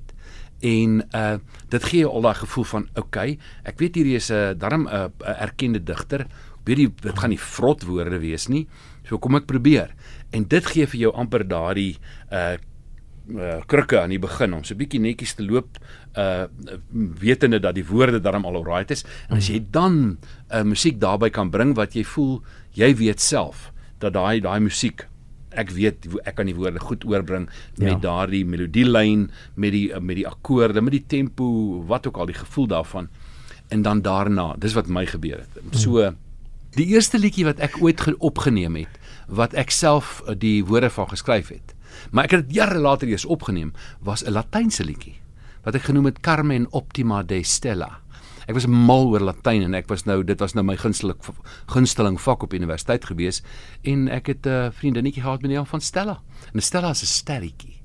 En 0.60 1.02
uh 1.14 1.34
dit 1.69 1.84
gee 1.84 2.00
jou 2.00 2.12
al 2.12 2.20
daai 2.20 2.34
gevoel 2.34 2.64
van 2.64 2.88
okay, 2.94 3.38
ek 3.64 3.78
weet 3.78 3.94
hierdie 3.94 4.14
is 4.16 4.30
'n 4.30 4.34
uh, 4.34 4.50
darm 4.58 4.82
'n 4.88 4.92
uh, 4.94 5.42
erkende 5.42 5.82
digter. 5.84 6.26
Weet 6.64 6.79
jy 6.79 6.88
dit 7.03 7.19
gaan 7.19 7.31
nie 7.31 7.38
vrot 7.38 7.82
woorde 7.88 8.19
wees 8.23 8.49
nie. 8.49 8.67
So 9.09 9.19
kom 9.19 9.35
ek 9.37 9.47
probeer. 9.47 9.94
En 10.32 10.44
dit 10.49 10.67
gee 10.67 10.87
vir 10.87 11.00
jou 11.00 11.12
amper 11.14 11.44
daardie 11.49 11.97
uh 12.31 12.56
uh 13.31 13.61
krikke 13.70 14.00
aan 14.00 14.11
die 14.11 14.19
begin 14.19 14.53
om 14.55 14.64
so 14.67 14.75
bietjie 14.75 14.99
netjies 15.00 15.35
te 15.38 15.44
loop 15.47 15.79
uh 16.19 16.47
wetende 17.23 17.61
dat 17.62 17.75
die 17.79 17.85
woorde 17.87 18.19
darm 18.20 18.44
al 18.44 18.56
alright 18.59 18.91
is 18.91 19.05
en 19.29 19.37
as 19.38 19.47
jy 19.49 19.61
dan 19.70 19.94
'n 19.94 20.19
uh, 20.50 20.62
musiek 20.67 20.99
daarbey 21.00 21.31
kan 21.31 21.50
bring 21.50 21.75
wat 21.79 21.94
jy 21.94 22.03
voel 22.05 22.43
jy 22.75 22.91
weet 22.97 23.20
self 23.20 23.70
dat 24.00 24.12
daai 24.15 24.41
daai 24.41 24.58
musiek 24.61 25.06
ek 25.55 25.70
weet 25.70 26.08
ek 26.25 26.35
kan 26.35 26.47
die 26.47 26.55
woorde 26.56 26.81
goed 26.81 27.05
oorbring 27.05 27.47
met 27.79 27.88
Ja. 27.88 27.99
daardie 27.99 28.44
melodielyn 28.44 29.31
met 29.55 29.73
die 29.73 30.00
met 30.00 30.17
die 30.17 30.26
akkoorde 30.26 30.81
met 30.82 30.93
die 30.93 31.05
tempo 31.06 31.85
wat 31.87 32.06
ook 32.06 32.17
al 32.19 32.26
die 32.26 32.35
gevoel 32.43 32.67
daarvan 32.67 33.08
en 33.70 33.82
dan 33.82 34.03
daarna 34.03 34.56
dis 34.58 34.75
wat 34.75 34.88
my 34.88 35.06
gebeur 35.06 35.38
het 35.47 35.79
so 35.79 36.11
die 36.76 36.86
eerste 36.86 37.19
liedjie 37.19 37.44
wat 37.44 37.58
ek 37.60 37.78
ooit 37.82 38.00
ge- 38.00 38.16
opgeneem 38.19 38.76
het 38.76 38.98
wat 39.28 39.54
ek 39.54 39.70
self 39.70 40.22
uh, 40.26 40.34
die 40.34 40.64
woorde 40.64 40.91
van 40.91 41.08
geskryf 41.08 41.48
het 41.48 41.74
maar 42.10 42.24
ek 42.24 42.31
het 42.31 42.46
dit 42.48 42.55
jare 42.56 42.79
later 42.79 43.08
eers 43.08 43.24
opgeneem 43.24 43.72
was 44.00 44.24
'n 44.24 44.32
latynse 44.32 44.84
liedjie 44.84 45.20
wat 45.64 45.74
ek 45.74 45.82
genoem 45.82 46.05
het 46.05 46.20
Carmen 46.20 46.67
Optima 46.72 47.22
de 47.22 47.43
Stella 47.43 48.02
Ek 48.48 48.55
was 48.55 48.67
mal 48.67 49.06
oor 49.06 49.20
Latyn 49.22 49.62
en 49.62 49.74
ek 49.74 49.86
was 49.88 50.02
nou 50.05 50.24
dit 50.26 50.41
was 50.41 50.55
nou 50.55 50.64
my 50.67 50.74
gunsteling 50.76 51.19
gunsteling 51.70 52.19
vak 52.20 52.43
op 52.43 52.52
universiteit 52.52 53.05
gewees 53.05 53.43
en 53.86 54.08
ek 54.08 54.26
het 54.26 54.46
'n 54.46 54.48
uh, 54.50 54.70
vriendinnetjie 54.72 55.22
gehad 55.22 55.43
met 55.43 55.50
die 55.50 55.56
naam 55.56 55.67
van 55.67 55.81
Stella. 55.81 56.20
En 56.52 56.60
Stella 56.60 56.91
is 56.91 57.02
'n 57.02 57.06
sterretjie. 57.06 57.81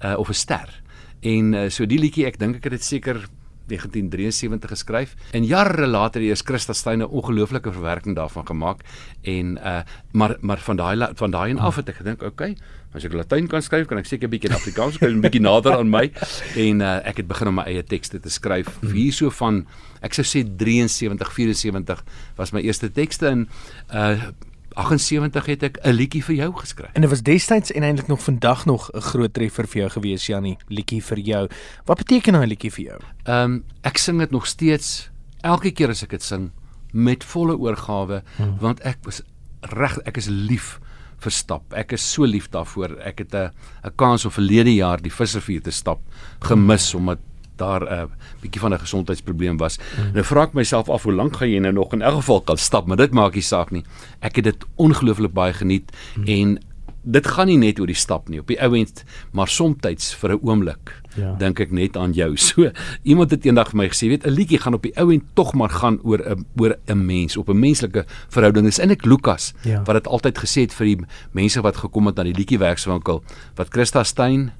Uh 0.00 0.18
of 0.18 0.28
'n 0.28 0.34
ster. 0.34 0.82
En 1.20 1.52
uh, 1.52 1.68
so 1.68 1.86
die 1.86 1.98
liedjie 1.98 2.24
ek 2.26 2.38
dink 2.38 2.56
ek 2.56 2.64
het 2.64 2.72
dit 2.72 2.84
seker 2.84 3.28
1973 3.70 4.70
geskryf 4.74 5.14
en 5.32 5.46
jare 5.46 5.86
later 5.86 6.22
het 6.22 6.42
Christa 6.44 6.72
Steyn 6.72 7.02
'n 7.02 7.08
ongelooflike 7.08 7.72
verwerking 7.72 8.16
daarvan 8.16 8.46
gemaak 8.46 8.84
en 9.22 9.58
uh 9.58 9.80
maar 10.12 10.36
maar 10.40 10.58
van 10.58 10.76
daai 10.76 11.08
van 11.14 11.30
daai 11.30 11.50
en 11.50 11.58
af 11.58 11.76
het 11.76 11.88
ek 11.88 12.02
gedink 12.02 12.22
okay 12.22 12.56
as 12.90 13.06
ek 13.06 13.14
Latyn 13.14 13.46
kan 13.50 13.62
skryf 13.62 13.86
kan 13.86 14.00
ek 14.00 14.08
seker 14.08 14.26
'n 14.26 14.32
bietjie 14.34 14.50
in 14.50 14.56
Afrikaans 14.56 14.94
skryf 14.98 15.12
'n 15.14 15.22
bietjie 15.26 15.42
nader 15.42 15.78
aan 15.78 15.90
my. 15.90 16.10
En 16.56 16.80
uh 16.80 16.98
ek 17.06 17.22
het 17.22 17.28
begin 17.28 17.48
om 17.48 17.54
my 17.54 17.66
eie 17.70 17.82
tekste 17.82 18.18
te 18.18 18.30
skryf 18.30 18.66
hierso 18.82 19.30
van 19.30 19.66
ek 20.02 20.14
sou 20.14 20.26
sê 20.26 20.42
73 20.42 21.32
74 21.32 22.02
was 22.36 22.52
my 22.52 22.60
eerste 22.60 22.90
tekste 22.90 23.26
en 23.28 23.48
uh 23.94 24.30
78 24.74 25.46
het 25.46 25.62
ek 25.62 25.78
'n 25.82 25.90
liedjie 25.90 26.24
vir 26.24 26.34
jou 26.34 26.52
geskryf 26.52 26.90
En 26.92 27.00
dit 27.00 27.10
was 27.10 27.22
destyds 27.22 27.72
en 27.72 27.82
eintlik 27.82 28.08
nog 28.08 28.22
vandag 28.22 28.66
nog 28.66 28.90
'n 28.92 29.00
groot 29.00 29.32
treffer 29.34 29.66
vir 29.66 29.80
jou 29.80 29.90
gewees 29.90 30.26
Jannie, 30.26 30.56
liedjie 30.68 31.02
vir 31.02 31.18
jou. 31.18 31.48
Wat 31.84 31.96
beteken 31.96 32.32
daai 32.32 32.46
liedjie 32.46 32.70
vir 32.70 32.84
jou? 32.84 33.00
Ehm 33.24 33.44
um, 33.44 33.64
ek 33.82 33.98
sing 33.98 34.18
dit 34.18 34.30
nog 34.30 34.46
steeds 34.46 35.10
elke 35.40 35.70
keer 35.70 35.88
as 35.88 36.02
ek 36.02 36.10
dit 36.10 36.22
sing 36.22 36.50
met 36.92 37.24
volle 37.24 37.56
oorgawe 37.56 38.22
hmm. 38.36 38.56
want 38.60 38.80
ek 38.80 38.98
was 39.04 39.22
reg 39.60 39.98
ek 39.98 40.16
is 40.16 40.28
lief 40.28 40.80
vir 41.20 41.32
stap. 41.32 41.74
Ek 41.76 41.92
is 41.92 42.12
so 42.12 42.24
lief 42.24 42.48
daarvoor. 42.48 42.98
Ek 43.04 43.18
het 43.18 43.34
'n 43.34 43.50
'n 43.84 43.96
kans 43.96 44.24
om 44.24 44.30
verlede 44.30 44.74
jaar 44.74 45.00
die 45.00 45.12
visrivier 45.12 45.62
te 45.62 45.70
stap 45.70 46.00
gemis 46.40 46.94
omdat 46.94 47.18
daar 47.60 47.84
'n 47.84 47.92
uh, 47.92 48.04
bietjie 48.42 48.60
van 48.60 48.72
'n 48.72 48.78
gesondheidsprobleem 48.78 49.56
was. 49.56 49.78
Mm. 49.78 50.12
Nou 50.12 50.24
vra 50.24 50.42
ek 50.48 50.54
myself 50.54 50.88
af 50.88 51.02
hoe 51.02 51.12
lank 51.12 51.36
gaan 51.36 51.50
jy 51.50 51.58
nou 51.60 51.72
nog 51.72 51.92
in 51.92 52.02
elk 52.02 52.16
geval 52.24 52.40
kan 52.40 52.56
stap, 52.56 52.86
maar 52.86 52.96
dit 52.96 53.12
maak 53.12 53.34
nie 53.34 53.42
saak 53.42 53.70
nie. 53.70 53.84
Ek 54.20 54.36
het 54.36 54.44
dit 54.44 54.64
ongelooflik 54.76 55.32
baie 55.32 55.52
geniet 55.52 55.92
mm. 56.16 56.24
en 56.26 56.58
dit 57.02 57.26
gaan 57.26 57.48
nie 57.48 57.56
net 57.58 57.80
oor 57.80 57.88
die 57.88 57.96
stap 57.96 58.28
nie 58.28 58.40
op 58.42 58.48
die 58.50 58.58
ou 58.60 58.74
end, 58.76 59.04
maar 59.32 59.48
soms 59.48 60.14
vir 60.20 60.30
'n 60.32 60.40
oomblik 60.42 61.00
Ja. 61.16 61.34
dink 61.38 61.58
ek 61.60 61.72
net 61.72 61.96
aan 61.96 62.12
jou. 62.12 62.36
So 62.48 62.70
iemand 63.02 63.30
het 63.30 63.44
eendag 63.44 63.70
vir 63.70 63.76
my 63.76 63.88
gesê, 63.88 64.08
weet 64.08 64.26
'n 64.26 64.30
liedjie 64.30 64.58
gaan 64.58 64.74
op 64.74 64.82
die 64.82 64.96
ou 64.96 65.10
end 65.12 65.22
tog 65.34 65.54
maar 65.54 65.70
gaan 65.70 65.98
oor 66.02 66.18
'n 66.18 66.44
oor 66.56 66.76
'n 66.86 67.06
mens, 67.06 67.36
op 67.36 67.48
'n 67.48 67.58
menslike 67.58 68.04
verhouding. 68.28 68.64
Dis 68.66 68.78
eintlik 68.78 69.04
Lukas 69.04 69.54
Ja. 69.64 69.82
wat 69.84 69.94
dit 69.94 70.06
altyd 70.06 70.38
gesê 70.38 70.60
het 70.60 70.72
vir 70.74 70.86
die 70.86 70.98
mense 71.32 71.60
wat 71.60 71.76
gekom 71.76 72.06
het 72.06 72.16
na 72.16 72.22
die 72.22 72.34
liedjiewerkswinkel 72.34 73.22
wat 73.56 73.68
Christa 73.70 74.02
Steyn 74.04 74.52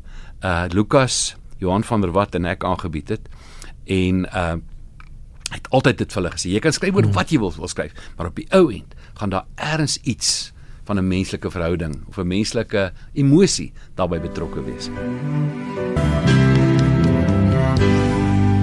uh 0.42 0.64
Lukas, 0.72 1.36
Johan 1.60 1.84
van 1.84 2.00
der 2.00 2.12
Walt 2.16 2.34
en 2.34 2.48
ek 2.50 2.64
aangebied 2.64 3.16
het. 3.16 3.28
En 3.86 4.26
uh 4.34 4.56
het 5.50 5.66
altyd 5.74 5.98
dit 5.98 6.12
vir 6.12 6.22
hulle 6.22 6.30
gesê, 6.30 6.50
jy 6.52 6.60
kan 6.62 6.74
skryf 6.74 6.94
oor 6.94 7.08
wat 7.16 7.32
jy 7.34 7.40
wil, 7.42 7.50
wil 7.50 7.70
skryf, 7.70 7.90
maar 8.14 8.28
op 8.30 8.36
die 8.38 8.46
ou 8.54 8.68
end 8.70 8.94
gaan 9.18 9.32
daar 9.34 9.48
ergens 9.58 9.98
iets 10.06 10.52
van 10.86 10.98
'n 10.98 11.08
menslike 11.08 11.50
verhouding 11.50 12.06
of 12.08 12.18
'n 12.18 12.26
menslike 12.26 12.92
emosie 13.12 13.72
daarbey 13.94 14.20
betrokke 14.20 14.62
wees. 14.62 14.90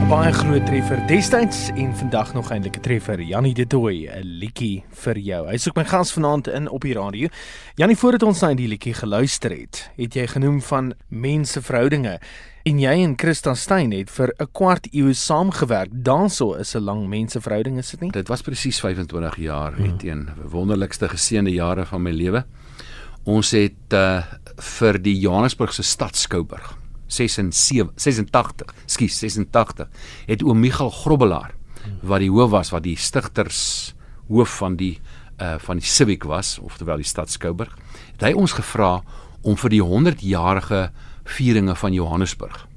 Baie 0.07 0.29
groot 0.31 0.63
treffer 0.63 1.01
destyds 1.03 1.65
en 1.75 1.89
vandag 1.99 2.29
nog 2.33 2.47
eintlik 2.51 2.77
'n 2.77 2.81
treffer. 2.81 3.21
Jannie 3.21 3.53
De 3.53 3.67
Tooy, 3.67 4.07
'n 4.07 4.23
liedjie 4.23 4.83
vir 4.89 5.17
jou. 5.17 5.47
Hy's 5.47 5.67
ook 5.67 5.75
my 5.75 5.83
gas 5.83 6.13
vanaand 6.13 6.47
in 6.47 6.69
op 6.69 6.81
die 6.81 6.93
radio. 6.93 7.27
Jannie, 7.75 7.97
voordat 7.97 8.23
ons 8.23 8.39
na 8.39 8.53
die 8.53 8.67
liedjie 8.67 8.93
geluister 8.93 9.51
het, 9.51 9.91
het 9.97 10.13
jy 10.13 10.27
genoem 10.27 10.61
van 10.61 10.93
menseverhoudinge 11.09 12.19
en 12.63 12.79
jy 12.79 13.03
en 13.03 13.17
Christa 13.17 13.53
Steyn 13.53 13.91
het 13.91 14.09
vir 14.09 14.33
'n 14.39 14.47
kwart 14.51 14.87
eeu 14.93 15.13
saamgewerk. 15.13 15.89
Daarso 15.91 16.53
is 16.53 16.75
'n 16.75 16.83
lang 16.83 17.07
menseverhouding, 17.07 17.77
is 17.77 17.89
dit 17.89 17.99
nie? 17.99 18.11
Dit 18.11 18.27
was 18.27 18.41
presies 18.41 18.79
25 18.79 19.35
jaar, 19.35 19.73
hmm. 19.73 19.97
teen 19.97 20.29
wonderlikste 20.49 21.09
geseënde 21.09 21.51
jare 21.51 21.85
van 21.85 22.01
my 22.01 22.11
lewe. 22.11 22.45
Ons 23.25 23.51
het 23.51 23.93
uh, 23.93 24.23
vir 24.55 25.01
die 25.01 25.19
Johannesburgse 25.19 25.83
stad 25.83 26.15
Skouburg 26.15 26.77
86 27.07 27.93
86, 27.95 28.73
skus 28.85 29.19
86, 29.19 29.87
het 30.27 30.43
oom 30.43 30.59
Michael 30.59 30.91
Grobbelaar 30.91 31.53
wat 32.01 32.19
die 32.19 32.31
hoof 32.31 32.51
was, 32.51 32.71
wat 32.73 32.83
die 32.83 32.97
stigters 32.99 33.93
hoof 34.27 34.57
van 34.59 34.75
die 34.79 34.97
uh 35.41 35.55
van 35.61 35.77
die 35.77 35.85
Civic 35.85 36.23
was, 36.25 36.57
oftewel 36.59 36.97
die 36.97 37.07
stad 37.07 37.29
Skouburg, 37.29 37.75
het 38.17 38.25
hy 38.25 38.33
ons 38.33 38.57
gevra 38.57 39.01
om 39.45 39.55
vir 39.55 39.69
die 39.69 39.83
100-jarige 39.83 40.89
vieringe 41.27 41.75
van 41.75 41.93
Johannesburg 41.93 42.67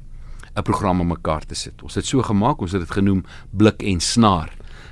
'n 0.56 0.62
program 0.62 1.00
om 1.00 1.06
mekaar 1.06 1.46
te 1.46 1.54
sit. 1.54 1.82
Ons 1.82 1.94
het 1.94 2.06
so 2.06 2.22
gemaak, 2.22 2.60
ons 2.60 2.72
het 2.72 2.80
dit 2.80 2.90
genoem 2.90 3.24
Blik 3.50 3.82
en 3.82 4.00
Snaar, 4.00 4.50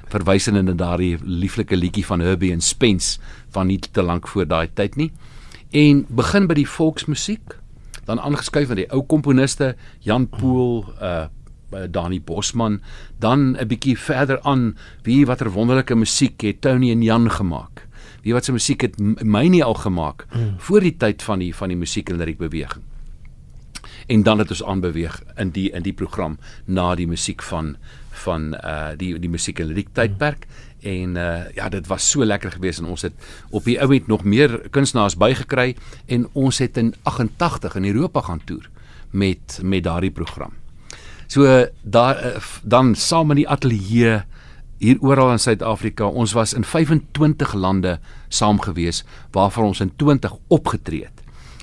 verwysende 0.08 0.62
na 0.62 0.72
daardie 0.72 1.18
lieflike 1.22 1.76
liedjie 1.76 2.06
van 2.06 2.20
Herbie 2.20 2.52
and 2.52 2.64
Spence 2.64 3.18
van 3.50 3.66
nie 3.66 3.78
te 3.78 4.02
lank 4.02 4.28
voor 4.28 4.46
daai 4.46 4.68
tyd 4.74 4.96
nie. 4.96 5.12
En 5.70 6.06
begin 6.08 6.46
by 6.46 6.54
die 6.54 6.68
volksmusiek, 6.68 7.57
dan 8.08 8.20
aangeskuif 8.20 8.72
aan 8.72 8.80
die 8.80 8.88
ou 8.94 9.02
komponiste 9.06 9.74
Jan 10.04 10.28
Pool, 10.28 10.86
uh 11.00 11.28
Dani 11.68 12.16
Bosman, 12.24 12.78
dan 13.20 13.52
'n 13.52 13.68
bietjie 13.68 13.98
verder 13.98 14.40
aan 14.40 14.78
wie 15.04 15.26
watter 15.26 15.52
wonderlike 15.52 15.94
musiek 15.94 16.40
het 16.40 16.60
Tony 16.60 16.90
en 16.90 17.02
Jan 17.02 17.30
gemaak. 17.30 17.84
Wie 18.22 18.32
wat 18.32 18.44
se 18.44 18.52
musiek 18.52 18.80
het 18.80 18.96
my 19.22 19.46
nie 19.48 19.64
al 19.64 19.74
gemaak 19.74 20.26
mm. 20.32 20.54
voor 20.58 20.80
die 20.80 20.96
tyd 20.96 21.22
van 21.22 21.38
die 21.38 21.54
van 21.54 21.68
die 21.68 21.76
musiek 21.76 22.08
en 22.08 22.16
liriek 22.16 22.38
beweging 22.38 22.82
en 24.08 24.22
dan 24.22 24.38
het 24.38 24.50
ons 24.50 24.64
aanbeweeg 24.64 25.22
in 25.36 25.50
die 25.50 25.70
in 25.70 25.82
die 25.82 25.92
program 25.92 26.38
na 26.64 26.94
die 26.94 27.06
musiek 27.06 27.42
van 27.42 27.76
van 28.24 28.54
uh 28.54 28.96
die 28.96 29.18
die 29.18 29.30
musiek 29.30 29.60
en 29.60 29.68
liriek 29.68 29.92
tydperk 29.92 30.46
en 30.82 31.16
uh 31.16 31.54
ja 31.54 31.68
dit 31.68 31.86
was 31.86 32.10
so 32.10 32.24
lekker 32.24 32.50
geweest 32.50 32.78
en 32.78 32.86
ons 32.86 33.02
het 33.02 33.12
op 33.50 33.64
die 33.64 33.80
ou 33.80 33.92
het 33.94 34.06
nog 34.06 34.24
meer 34.24 34.68
kunstenaars 34.70 35.16
bygekry 35.16 35.76
en 36.06 36.28
ons 36.32 36.58
het 36.58 36.76
in 36.76 36.94
88 37.02 37.74
in 37.74 37.84
Europa 37.84 38.20
gaan 38.20 38.44
toer 38.44 38.70
met 39.10 39.60
met 39.62 39.84
daardie 39.84 40.10
program. 40.10 40.52
So 41.26 41.66
daar 41.82 42.24
uh, 42.24 42.36
dan 42.62 42.94
saam 42.94 43.30
in 43.30 43.36
die 43.36 43.48
ateljee 43.48 44.22
hier 44.78 44.98
oral 45.00 45.32
in 45.32 45.38
Suid-Afrika. 45.38 46.06
Ons 46.06 46.32
was 46.32 46.52
in 46.54 46.64
25 46.64 47.54
lande 47.54 47.98
saam 48.28 48.60
gewees 48.60 49.04
waarvan 49.30 49.64
ons 49.64 49.80
in 49.80 49.92
20 49.96 50.36
opgetree 50.48 51.04
het 51.04 51.18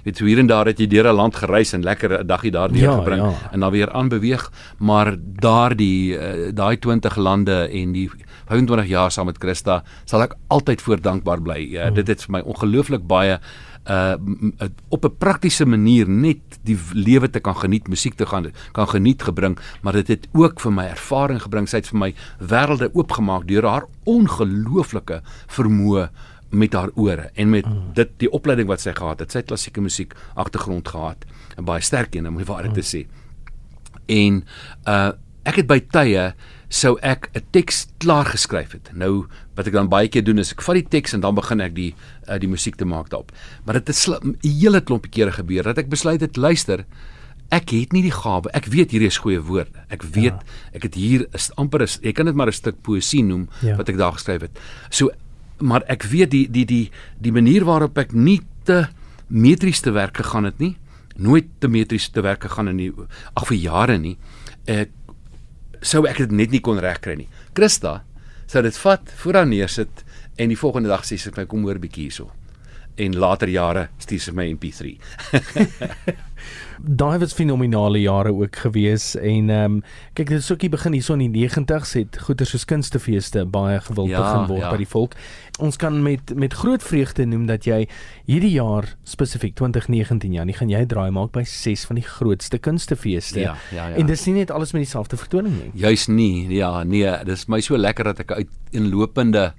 weet 0.05 0.19
so 0.21 0.27
hier 0.29 0.39
en 0.39 0.49
daar 0.49 0.69
het 0.69 0.79
jy 0.79 0.85
deur 0.87 1.07
'n 1.09 1.17
land 1.17 1.35
gereis 1.35 1.73
en 1.73 1.83
lekker 1.83 2.19
'n 2.21 2.27
dagie 2.27 2.51
daar 2.51 2.69
deur 2.69 2.91
ja, 2.91 2.95
gebring 2.97 3.21
ja. 3.21 3.49
en 3.51 3.59
dan 3.59 3.71
weer 3.71 3.91
aanbeweeg, 3.91 4.51
maar 4.77 5.15
daardie 5.19 6.13
uh, 6.13 6.51
daai 6.53 6.77
20 6.77 7.15
lande 7.15 7.69
en 7.69 7.91
die 7.91 8.11
25 8.49 8.87
jaar 8.87 9.11
saam 9.11 9.25
met 9.25 9.39
Christa 9.41 9.83
sal 10.05 10.25
ek 10.27 10.35
altyd 10.53 10.81
voor 10.81 11.01
dankbaar 11.01 11.41
bly. 11.41 11.61
Uh, 11.73 11.87
hmm. 11.87 11.95
Dit 12.01 12.07
het 12.13 12.25
vir 12.27 12.37
my 12.37 12.43
ongelooflik 12.45 13.07
baie 13.07 13.39
uh 13.85 14.15
op 14.89 15.05
'n 15.05 15.17
praktiese 15.17 15.65
manier 15.65 16.09
net 16.09 16.41
die 16.63 16.77
lewe 16.93 17.29
te 17.29 17.39
kan 17.39 17.55
geniet, 17.55 17.87
musiek 17.87 18.15
te 18.15 18.25
gaan 18.25 18.51
kan 18.71 18.87
geniet 18.87 19.23
gebring, 19.23 19.59
maar 19.81 19.93
dit 19.93 20.07
het 20.07 20.27
ook 20.33 20.59
vir 20.59 20.71
my 20.71 20.85
ervaring 20.85 21.41
gebring. 21.41 21.69
Sy 21.69 21.77
het 21.77 21.87
vir 21.87 21.99
my 21.99 22.13
wêrelde 22.39 22.89
oopgemaak 22.93 23.47
deur 23.47 23.63
haar 23.63 23.85
ongelooflike 24.03 25.21
vermoë 25.47 26.09
met 26.49 26.73
haar 26.73 26.89
ore 26.95 27.29
en 27.33 27.49
met 27.49 27.65
mm. 27.65 27.93
dit 27.93 28.09
die 28.17 28.31
opleiding 28.31 28.67
wat 28.67 28.81
sy 28.81 28.93
gehad 28.93 29.19
het. 29.19 29.31
Sy 29.31 29.37
het 29.37 29.47
klassieke 29.47 29.81
musiek 29.81 30.15
agtergrond 30.35 30.87
gehad 30.87 31.25
en 31.57 31.65
baie 31.65 31.81
sterk 31.81 32.15
een 32.15 32.27
om 32.27 32.37
die 32.37 32.45
waarheid 32.45 32.73
te 32.73 32.85
sê. 32.85 33.05
En 34.07 34.43
uh 34.87 35.11
ek 35.45 35.59
het 35.61 35.67
by 35.69 35.77
tye 35.93 36.33
sou 36.75 36.97
ek 37.01 37.29
'n 37.33 37.43
teks 37.51 37.87
klaar 38.03 38.25
geskryf 38.25 38.71
het. 38.75 38.89
Nou 38.93 39.27
wat 39.55 39.67
ek 39.67 39.73
dan 39.73 39.89
baie 39.89 40.07
keer 40.07 40.23
doen 40.23 40.39
is 40.39 40.51
ek 40.51 40.61
vat 40.61 40.75
die 40.75 40.87
teks 40.89 41.13
en 41.13 41.21
dan 41.21 41.35
begin 41.35 41.61
ek 41.61 41.75
die 41.75 41.93
uh, 42.27 42.37
die 42.37 42.49
musiek 42.51 42.75
te 42.75 42.85
maak 42.85 43.09
daarop. 43.09 43.31
Maar 43.65 43.79
dit 43.79 43.87
het 43.87 44.23
'n 44.23 44.37
hele 44.41 44.81
klompie 44.81 45.11
kere 45.11 45.31
gebeur 45.31 45.63
dat 45.63 45.77
ek 45.77 45.89
besluit 45.89 46.21
het 46.21 46.37
luister 46.37 46.85
Ek 47.51 47.69
het 47.69 47.91
nie 47.93 48.01
die 48.01 48.11
gawe. 48.11 48.49
Ek 48.53 48.65
weet 48.65 48.91
hierdie 48.91 49.07
is 49.07 49.19
goeie 49.21 49.39
woorde. 49.39 49.85
Ek 49.87 50.01
weet 50.01 50.33
ja. 50.33 50.41
ek 50.73 50.83
het 50.83 50.95
hier 50.95 51.27
is 51.31 51.51
amper 51.55 51.81
is 51.81 51.99
ek 52.01 52.15
kan 52.15 52.25
dit 52.25 52.35
maar 52.35 52.47
'n 52.47 52.51
stuk 52.51 52.81
poësie 52.81 53.23
noem 53.23 53.47
ja. 53.61 53.75
wat 53.77 53.89
ek 53.89 53.97
daar 53.97 54.13
geskryf 54.13 54.41
het. 54.41 54.59
So 54.89 55.11
maar 55.59 55.83
ek 55.87 56.03
weet 56.03 56.31
die 56.31 56.47
die 56.51 56.65
die 56.65 56.91
die 57.21 57.31
manier 57.31 57.63
waarop 57.65 57.97
ek 57.97 58.13
nie 58.13 58.41
te 58.63 58.87
metries 59.27 59.79
te 59.81 59.91
werk 59.91 60.17
gegaan 60.17 60.45
het 60.45 60.59
nie 60.59 60.75
nooit 61.15 61.47
te 61.59 61.67
metries 61.71 62.09
te 62.11 62.21
werk 62.21 62.43
gegaan 62.43 62.73
in 62.73 62.77
die 62.77 62.91
ag 63.33 63.47
vir 63.47 63.57
jare 63.57 63.97
nie 63.97 64.17
ek 64.67 64.91
sou 65.85 66.05
ek 66.09 66.23
dit 66.25 66.33
net 66.33 66.53
nie 66.53 66.63
kon 66.65 66.81
regkry 66.81 67.15
nie. 67.19 67.29
Christa 67.53 67.99
sou 68.49 68.61
dit 68.65 68.77
vat 68.83 69.13
voor 69.21 69.41
haar 69.41 69.49
neersit 69.49 70.03
en 70.37 70.51
die 70.51 70.59
volgende 70.59 70.91
dag 70.91 71.05
sê 71.05 71.17
sy 71.17 71.31
vir 71.31 71.43
my 71.43 71.47
kom 71.49 71.65
hoor 71.67 71.79
bietjie 71.81 72.09
hierso 72.09 72.31
en 72.95 73.17
later 73.19 73.49
jare 73.49 73.87
stuur 73.97 74.19
sy 74.19 74.35
my 74.35 74.47
MP3 74.55 74.95
daai 76.79 77.17
was 77.19 77.33
fenominale 77.33 77.99
jare 78.01 78.33
ook 78.33 78.55
gewees 78.55 79.15
en 79.15 79.49
ehm 79.49 79.77
um, 79.77 79.81
kyk 80.13 80.29
dit 80.29 80.39
is 80.39 80.51
ook 80.51 80.61
hier 80.61 80.71
begin 80.71 80.93
hierso 80.93 81.13
in 81.13 81.31
die 81.31 81.47
90s 81.49 81.93
het 81.97 82.19
goeie 82.27 82.45
soos 82.45 82.65
kunstefeeste 82.65 83.45
baie 83.45 83.79
gewild 83.81 84.09
ja, 84.09 84.21
begin 84.21 84.47
word 84.47 84.61
ja. 84.61 84.71
by 84.71 84.77
die 84.77 84.89
volk. 84.89 85.15
Ons 85.59 85.77
kan 85.79 86.01
met 86.03 86.33
met 86.35 86.53
groot 86.53 86.83
vreugde 86.83 87.25
noem 87.25 87.45
dat 87.47 87.65
jy 87.65 87.85
hierdie 88.25 88.53
jaar 88.53 88.95
spesifiek 89.03 89.55
2019 89.55 90.33
ja, 90.33 90.43
nie 90.43 90.55
gaan 90.55 90.69
jy 90.69 90.85
draai 90.85 91.11
maak 91.11 91.31
by 91.35 91.43
6 91.43 91.85
van 91.89 91.99
die 91.99 92.05
grootste 92.05 92.57
kunstefeeste. 92.57 93.39
Ja, 93.39 93.55
ja, 93.71 93.89
ja. 93.89 93.95
En 93.95 94.05
dis 94.05 94.25
nie 94.25 94.35
net 94.39 94.51
alles 94.51 94.73
met 94.73 94.85
dieselfde 94.85 95.17
vertoning 95.17 95.55
nie. 95.55 95.71
Juis 95.73 96.07
nie. 96.07 96.47
Ja, 96.53 96.83
nee, 96.83 97.09
dis 97.25 97.47
my 97.47 97.61
so 97.61 97.77
lekker 97.77 98.13
dat 98.13 98.25
ek 98.25 98.31
uit 98.31 98.49
inlopende 98.71 99.53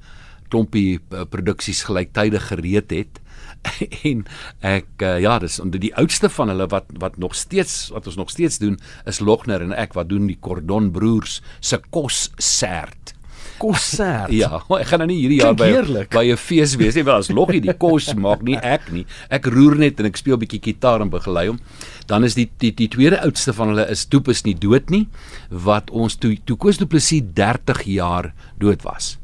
klompie 0.48 1.00
uh, 1.10 1.24
produksies 1.26 1.82
gelyktydig 1.88 2.52
gereed 2.52 2.92
het 2.94 3.20
en 4.10 4.24
ek 4.60 5.02
uh, 5.02 5.16
ja, 5.22 5.38
dis 5.42 5.58
onder 5.62 5.80
die 5.82 5.92
oudste 5.98 6.30
van 6.32 6.52
hulle 6.52 6.68
wat 6.72 6.88
wat 7.02 7.18
nog 7.22 7.34
steeds 7.34 7.88
wat 7.94 8.06
ons 8.06 8.18
nog 8.20 8.30
steeds 8.30 8.58
doen 8.62 8.78
is 9.06 9.20
Logner 9.20 9.64
en 9.64 9.74
ek 9.76 9.96
wat 9.98 10.10
doen 10.12 10.28
die 10.30 10.38
Cordon 10.40 10.90
Broers 10.94 11.40
se 11.60 11.80
kossert. 11.90 13.14
Kossert. 13.56 14.32
ja, 14.42 14.60
ek 14.60 14.90
gaan 14.90 15.02
nou 15.04 15.08
nie 15.10 15.18
hierdie 15.22 15.40
jaar 15.40 15.56
by 15.56 15.68
heerlijk. 15.72 16.10
by 16.12 16.24
'n 16.32 16.40
fees 16.40 16.76
wees 16.76 16.96
nie, 16.96 17.04
want 17.06 17.24
as 17.24 17.32
Loggie 17.32 17.62
die 17.64 17.74
kos 17.76 18.12
maak 18.14 18.44
nie 18.44 18.58
ek 18.60 18.90
nie. 18.92 19.06
Ek 19.32 19.48
roer 19.52 19.78
net 19.80 20.00
en 20.00 20.10
ek 20.10 20.20
speel 20.20 20.38
bietjie 20.40 20.62
gitaar 20.62 21.00
en 21.04 21.12
begelei 21.12 21.48
hom. 21.48 21.60
Dan 22.06 22.24
is 22.24 22.36
die 22.36 22.48
die 22.60 22.72
die 22.76 22.88
tweede 22.92 23.20
oudste 23.24 23.52
van 23.56 23.72
hulle 23.72 23.88
is 23.90 24.06
Doop 24.06 24.28
is 24.28 24.44
nie 24.44 24.54
dood 24.54 24.90
nie 24.90 25.06
wat 25.50 25.90
ons 25.90 26.16
toe 26.20 26.36
toe 26.44 26.56
Koos 26.56 26.78
Du 26.78 26.86
Plessis 26.86 27.24
30 27.34 27.84
jaar 27.88 28.34
dood 28.60 28.84
was 28.84 29.16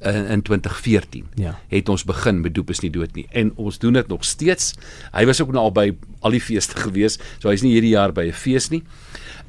in, 0.00 0.26
in 0.26 0.42
2014 0.42 1.26
ja. 1.34 1.58
het 1.68 1.88
ons 1.88 2.04
begin 2.04 2.40
met 2.40 2.54
doop 2.54 2.70
is 2.70 2.82
nie 2.84 2.90
dood 2.90 3.14
nie 3.16 3.26
en 3.30 3.52
ons 3.56 3.78
doen 3.78 3.92
dit 3.98 4.08
nog 4.08 4.24
steeds. 4.24 4.74
Hy 5.12 5.24
was 5.26 5.40
ook 5.42 5.52
nou 5.54 5.68
al 5.68 5.74
by 5.74 5.88
al 6.20 6.36
die 6.36 6.42
feeste 6.42 6.78
gewees, 6.84 7.18
so 7.38 7.50
hy's 7.50 7.64
nie 7.66 7.74
hierdie 7.76 7.96
jaar 7.96 8.14
by 8.14 8.28
'n 8.28 8.36
fees 8.36 8.70
nie. 8.70 8.84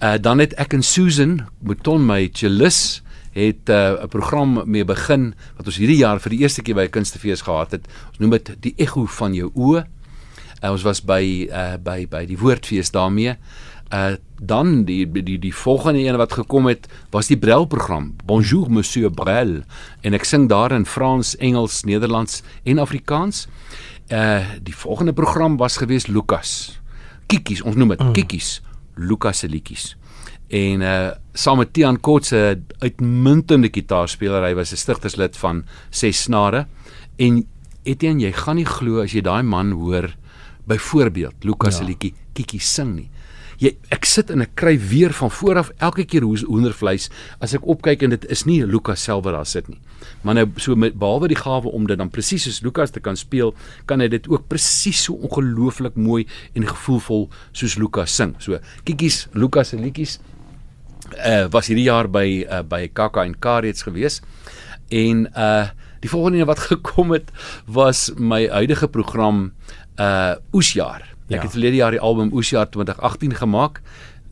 Uh 0.02 0.18
dan 0.18 0.40
het 0.40 0.54
ek 0.58 0.74
en 0.74 0.84
Susan 0.84 1.48
Mouton 1.62 2.06
my 2.06 2.30
cellist 2.34 3.04
het 3.36 3.70
uh, 3.70 3.76
'n 3.76 4.04
uh, 4.04 4.08
program 4.10 4.62
mee 4.66 4.86
begin 4.86 5.34
wat 5.58 5.66
ons 5.66 5.78
hierdie 5.78 6.02
jaar 6.02 6.20
vir 6.20 6.30
die 6.30 6.40
eerste 6.40 6.62
keer 6.62 6.76
by 6.76 6.86
'n 6.90 6.98
kunstefees 6.98 7.42
gehad 7.42 7.72
het. 7.72 7.88
Ons 8.10 8.20
noem 8.20 8.30
dit 8.30 8.56
die 8.60 8.74
ekko 8.78 9.06
van 9.06 9.34
jou 9.34 9.52
oë. 9.54 9.86
Uh, 10.64 10.72
ons 10.72 10.84
was 10.84 11.02
by 11.02 11.48
uh, 11.52 11.78
by 11.78 12.08
by 12.10 12.26
die 12.26 12.38
woordfees 12.38 12.92
daarmee 12.92 13.38
uh 13.90 14.16
dan 14.42 14.86
die 14.88 15.04
die 15.12 15.40
die 15.40 15.56
volgende 15.56 16.00
een 16.00 16.16
wat 16.16 16.34
gekom 16.34 16.68
het 16.70 16.88
was 17.12 17.28
die 17.28 17.38
Brel 17.38 17.66
program 17.66 18.14
Bonjour 18.26 18.70
monsieur 18.72 19.12
Brel 19.12 19.64
en 20.02 20.16
ek 20.16 20.24
sing 20.24 20.48
daar 20.50 20.72
in 20.72 20.86
Frans, 20.86 21.36
Engels, 21.38 21.84
Nederlands 21.84 22.42
en 22.64 22.80
Afrikaans. 22.80 23.48
Uh 24.08 24.46
die 24.64 24.76
volgende 24.76 25.14
program 25.14 25.58
was 25.58 25.78
gewees 25.78 26.08
Lukas. 26.08 26.80
Kikkies, 27.28 27.62
ons 27.62 27.76
noem 27.76 27.98
dit 27.98 28.06
mm. 28.06 28.14
Kikkies, 28.14 28.62
Lukas 28.96 29.44
se 29.44 29.50
liedjies. 29.50 29.98
En 30.48 30.82
uh 30.82 31.12
saam 31.34 31.58
met 31.58 31.74
Tian 31.74 32.00
Kotse 32.00 32.62
uitmuntende 32.80 33.70
gitaarspeler, 33.74 34.44
hy 34.44 34.56
was 34.56 34.72
'n 34.72 34.78
stigterslid 34.78 35.38
van 35.38 35.66
Ses 35.90 36.22
Snare 36.22 36.68
en 37.18 37.46
Etienne, 37.84 38.22
jy 38.22 38.32
gaan 38.32 38.56
nie 38.56 38.66
glo 38.66 39.02
as 39.02 39.12
jy 39.12 39.22
daai 39.22 39.44
man 39.44 39.72
hoor 39.72 40.14
byvoorbeeld 40.68 41.44
Lukas 41.44 41.78
se 41.78 41.84
ja. 41.84 41.90
liedjie 41.90 42.14
Kikkies 42.34 42.74
sing 42.74 42.96
nie 42.96 43.10
jy 43.60 43.74
ek 43.92 44.08
sit 44.08 44.32
en 44.32 44.44
ek 44.46 44.54
kry 44.60 44.78
weer 44.80 45.14
van 45.16 45.32
vooraf 45.32 45.72
elke 45.84 46.06
keer 46.08 46.24
hoe 46.24 46.38
hoendervleis 46.48 47.10
as 47.44 47.54
ek 47.58 47.68
opkyk 47.68 48.06
en 48.06 48.16
dit 48.16 48.28
is 48.32 48.46
nie 48.48 48.62
Lukas 48.64 49.04
self 49.04 49.26
wat 49.28 49.36
daar 49.36 49.50
sit 49.50 49.68
nie. 49.68 49.80
Maar 50.24 50.40
nou 50.40 50.46
so 50.60 50.76
met 50.80 50.96
behalwe 51.00 51.30
die 51.32 51.40
gawe 51.40 51.72
om 51.72 51.88
dit 51.88 52.00
dan 52.00 52.12
presies 52.12 52.48
soos 52.48 52.62
Lukas 52.64 52.96
te 52.96 53.04
kan 53.04 53.20
speel, 53.20 53.54
kan 53.86 54.00
hy 54.00 54.08
dit 54.12 54.28
ook 54.32 54.48
presies 54.52 55.04
so 55.08 55.20
ongelooflik 55.28 56.00
mooi 56.00 56.26
en 56.56 56.68
gevoelvol 56.68 57.28
soos 57.52 57.76
Lukas 57.80 58.16
sing. 58.16 58.36
So 58.40 58.60
kiekies 58.88 59.28
Lukas 59.36 59.74
se 59.74 59.80
liedjies 59.80 60.20
uh 61.18 61.48
was 61.52 61.70
hierdie 61.72 61.88
jaar 61.88 62.10
by 62.12 62.46
uh, 62.46 62.64
by 62.64 62.88
Kaka 62.94 63.26
en 63.26 63.36
Karets 63.40 63.84
gewees. 63.88 64.22
En 64.90 65.28
uh 65.36 65.70
die 66.00 66.08
volgende 66.08 66.46
wat 66.48 66.62
gekom 66.72 67.12
het 67.12 67.32
was 67.68 68.08
my 68.16 68.46
huidige 68.48 68.88
program 68.88 69.50
uh 70.00 70.36
Oesjaar. 70.56 71.19
Ek 71.30 71.36
ja. 71.36 71.42
het 71.46 71.54
verlede 71.54 71.78
jaar 71.78 71.94
die 71.94 72.02
album 72.02 72.32
Oesjaar 72.34 72.70
2018 72.74 73.36
gemaak. 73.38 73.82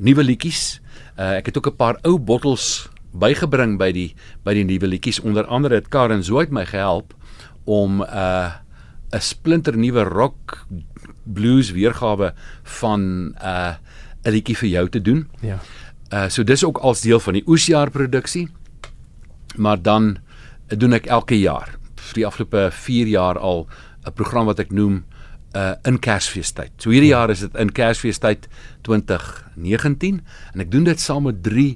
Nuwe 0.01 0.23
liedjies. 0.23 0.79
Uh 1.17 1.37
ek 1.37 1.45
het 1.45 1.57
ook 1.57 1.69
'n 1.69 1.75
paar 1.75 1.97
ou 2.01 2.17
bottels 2.17 2.89
bygebring 3.13 3.77
by 3.77 3.91
die 3.91 4.15
by 4.43 4.53
die 4.53 4.65
nuwe 4.65 4.87
liedjies. 4.87 5.19
Onder 5.21 5.45
andere 5.45 5.75
het 5.75 5.87
Karen 5.93 6.23
Zoid 6.23 6.49
my 6.49 6.65
gehelp 6.65 7.13
om 7.65 8.01
uh 8.01 8.51
'n 9.13 9.21
splinter 9.21 9.77
nuwe 9.77 10.03
rock 10.03 10.65
blues 11.23 11.71
weergawe 11.71 12.33
van 12.63 13.33
uh 13.41 13.75
'n 14.25 14.31
liedjie 14.31 14.57
vir 14.57 14.69
jou 14.69 14.89
te 14.89 15.01
doen. 15.01 15.29
Ja. 15.41 15.59
Uh 16.11 16.29
so 16.29 16.43
dis 16.43 16.63
ook 16.63 16.77
als 16.77 17.01
deel 17.01 17.19
van 17.19 17.33
die 17.33 17.43
Oesjaar 17.45 17.89
produksie. 17.89 18.49
Maar 19.55 19.81
dan 19.81 20.17
doen 20.67 20.93
ek 20.93 21.05
elke 21.05 21.39
jaar 21.39 21.77
vir 21.95 22.13
die 22.13 22.25
afgelope 22.25 22.69
4 22.71 23.07
jaar 23.07 23.39
al 23.39 23.67
'n 24.05 24.13
program 24.13 24.45
wat 24.45 24.59
ek 24.59 24.71
noem 24.71 25.05
uh 25.57 25.73
in 25.89 25.99
Kersfeestyd. 26.03 26.73
So 26.77 26.93
hierdie 26.93 27.11
ja. 27.11 27.21
jaar 27.21 27.33
is 27.33 27.43
dit 27.45 27.55
in 27.59 27.71
Kersfeestyd 27.73 28.47
2019 28.87 30.21
en 30.53 30.63
ek 30.63 30.71
doen 30.73 30.87
dit 30.87 31.01
saam 31.01 31.27
met 31.29 31.41
3 31.45 31.71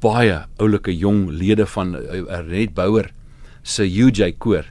baie 0.00 0.36
oulike 0.60 0.92
jong 0.96 1.26
lede 1.32 1.66
van 1.74 1.94
uh, 1.96 2.40
Red 2.48 2.74
Bouwer 2.76 3.10
se 3.62 3.84
UJ 3.84 4.34
koor. 4.38 4.68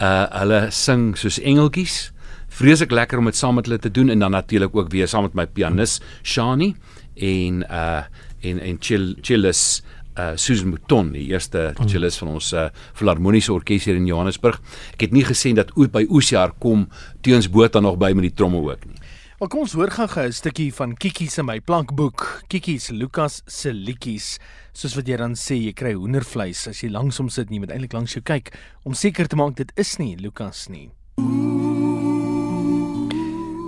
Uh 0.00 0.26
hulle 0.40 0.66
sing 0.74 1.12
soos 1.18 1.40
engeltjies. 1.40 2.10
Vreeslik 2.52 2.92
lekker 2.92 3.20
om 3.20 3.30
dit 3.30 3.38
saam 3.38 3.56
met 3.56 3.68
hulle 3.68 3.80
te 3.80 3.92
doen 3.92 4.12
en 4.12 4.24
dan 4.24 4.36
natuurlik 4.36 4.76
ook 4.76 4.92
weer 4.92 5.08
saam 5.08 5.28
met 5.28 5.36
my 5.36 5.46
pianis 5.46 6.00
Shani 6.22 6.74
en 7.16 7.64
uh 7.68 8.04
en 8.42 8.58
en 8.58 8.78
Chill 8.80 9.14
Chillis 9.22 9.82
uh 10.18 10.32
Susan 10.36 10.68
Mouton, 10.68 11.12
die 11.12 11.28
eerste 11.30 11.72
cellist 11.86 12.18
van 12.18 12.34
ons 12.36 12.52
uh 12.52 12.68
filharmoniese 12.98 13.52
orkes 13.52 13.84
hier 13.84 13.96
in 13.96 14.06
Johannesburg. 14.06 14.60
Ek 14.94 15.06
het 15.08 15.12
nie 15.12 15.24
gesien 15.24 15.56
dat 15.56 15.72
oor 15.76 15.88
by 15.88 16.04
Oesjaar 16.10 16.52
kom 16.58 16.88
Teuns 17.22 17.50
Botha 17.50 17.80
nog 17.80 17.98
by 17.98 18.12
met 18.12 18.30
die 18.30 18.34
tromme 18.34 18.60
ook 18.60 18.86
nie. 18.86 19.00
Maar 19.42 19.50
kom 19.50 19.64
ons 19.64 19.72
hoor 19.74 19.90
gou-gou 19.90 20.26
'n 20.26 20.32
stukkie 20.32 20.70
van 20.74 20.94
Kiki 20.94 21.26
se 21.26 21.42
my 21.42 21.60
plankboek. 21.60 22.44
Kiki 22.46 22.78
se 22.78 22.92
Lukas 22.92 23.42
se 23.46 23.72
liedjies. 23.72 24.38
Soos 24.72 24.94
wat 24.94 25.06
jy 25.08 25.16
dan 25.16 25.34
sê, 25.34 25.54
jy 25.54 25.72
kry 25.72 25.94
hoendervleis 25.94 26.68
as 26.68 26.80
jy 26.80 26.88
langs 26.88 27.18
hom 27.18 27.28
sit, 27.28 27.50
nie 27.50 27.58
met 27.58 27.70
eintlik 27.70 27.92
langs 27.92 28.12
jou 28.12 28.22
kyk 28.22 28.52
om 28.84 28.94
seker 28.94 29.26
te 29.26 29.36
maak 29.36 29.56
dit 29.56 29.72
is 29.76 29.98
nie 29.98 30.16
Lukas 30.16 30.68
nie. 30.68 30.90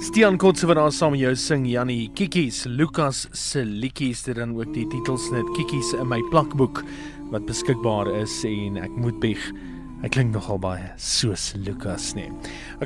Stian 0.04 0.37
Kotse 0.37 0.66
wat 0.68 0.76
daar 0.76 0.92
saam 0.92 1.14
met 1.14 1.23
jou 1.23 1.30
sing 1.38 1.62
Jannie 1.64 2.11
Kikkies 2.12 2.66
Lukas 2.68 3.23
se 3.32 3.62
liedjies 3.64 4.20
dit 4.26 4.37
dan 4.37 4.50
ook 4.52 4.75
die 4.75 4.84
titelsnit 4.92 5.46
Kikkies 5.56 5.94
in 5.96 6.11
my 6.11 6.18
plakboek 6.28 6.82
wat 7.32 7.46
beskikbaar 7.49 8.11
is 8.18 8.34
en 8.44 8.76
ek 8.82 8.92
moet 9.00 9.16
bieg 9.23 9.46
hy 10.02 10.11
klink 10.12 10.34
nogal 10.34 10.61
baie 10.61 10.90
soos 11.00 11.54
Lukas 11.56 12.11
nee. 12.18 12.28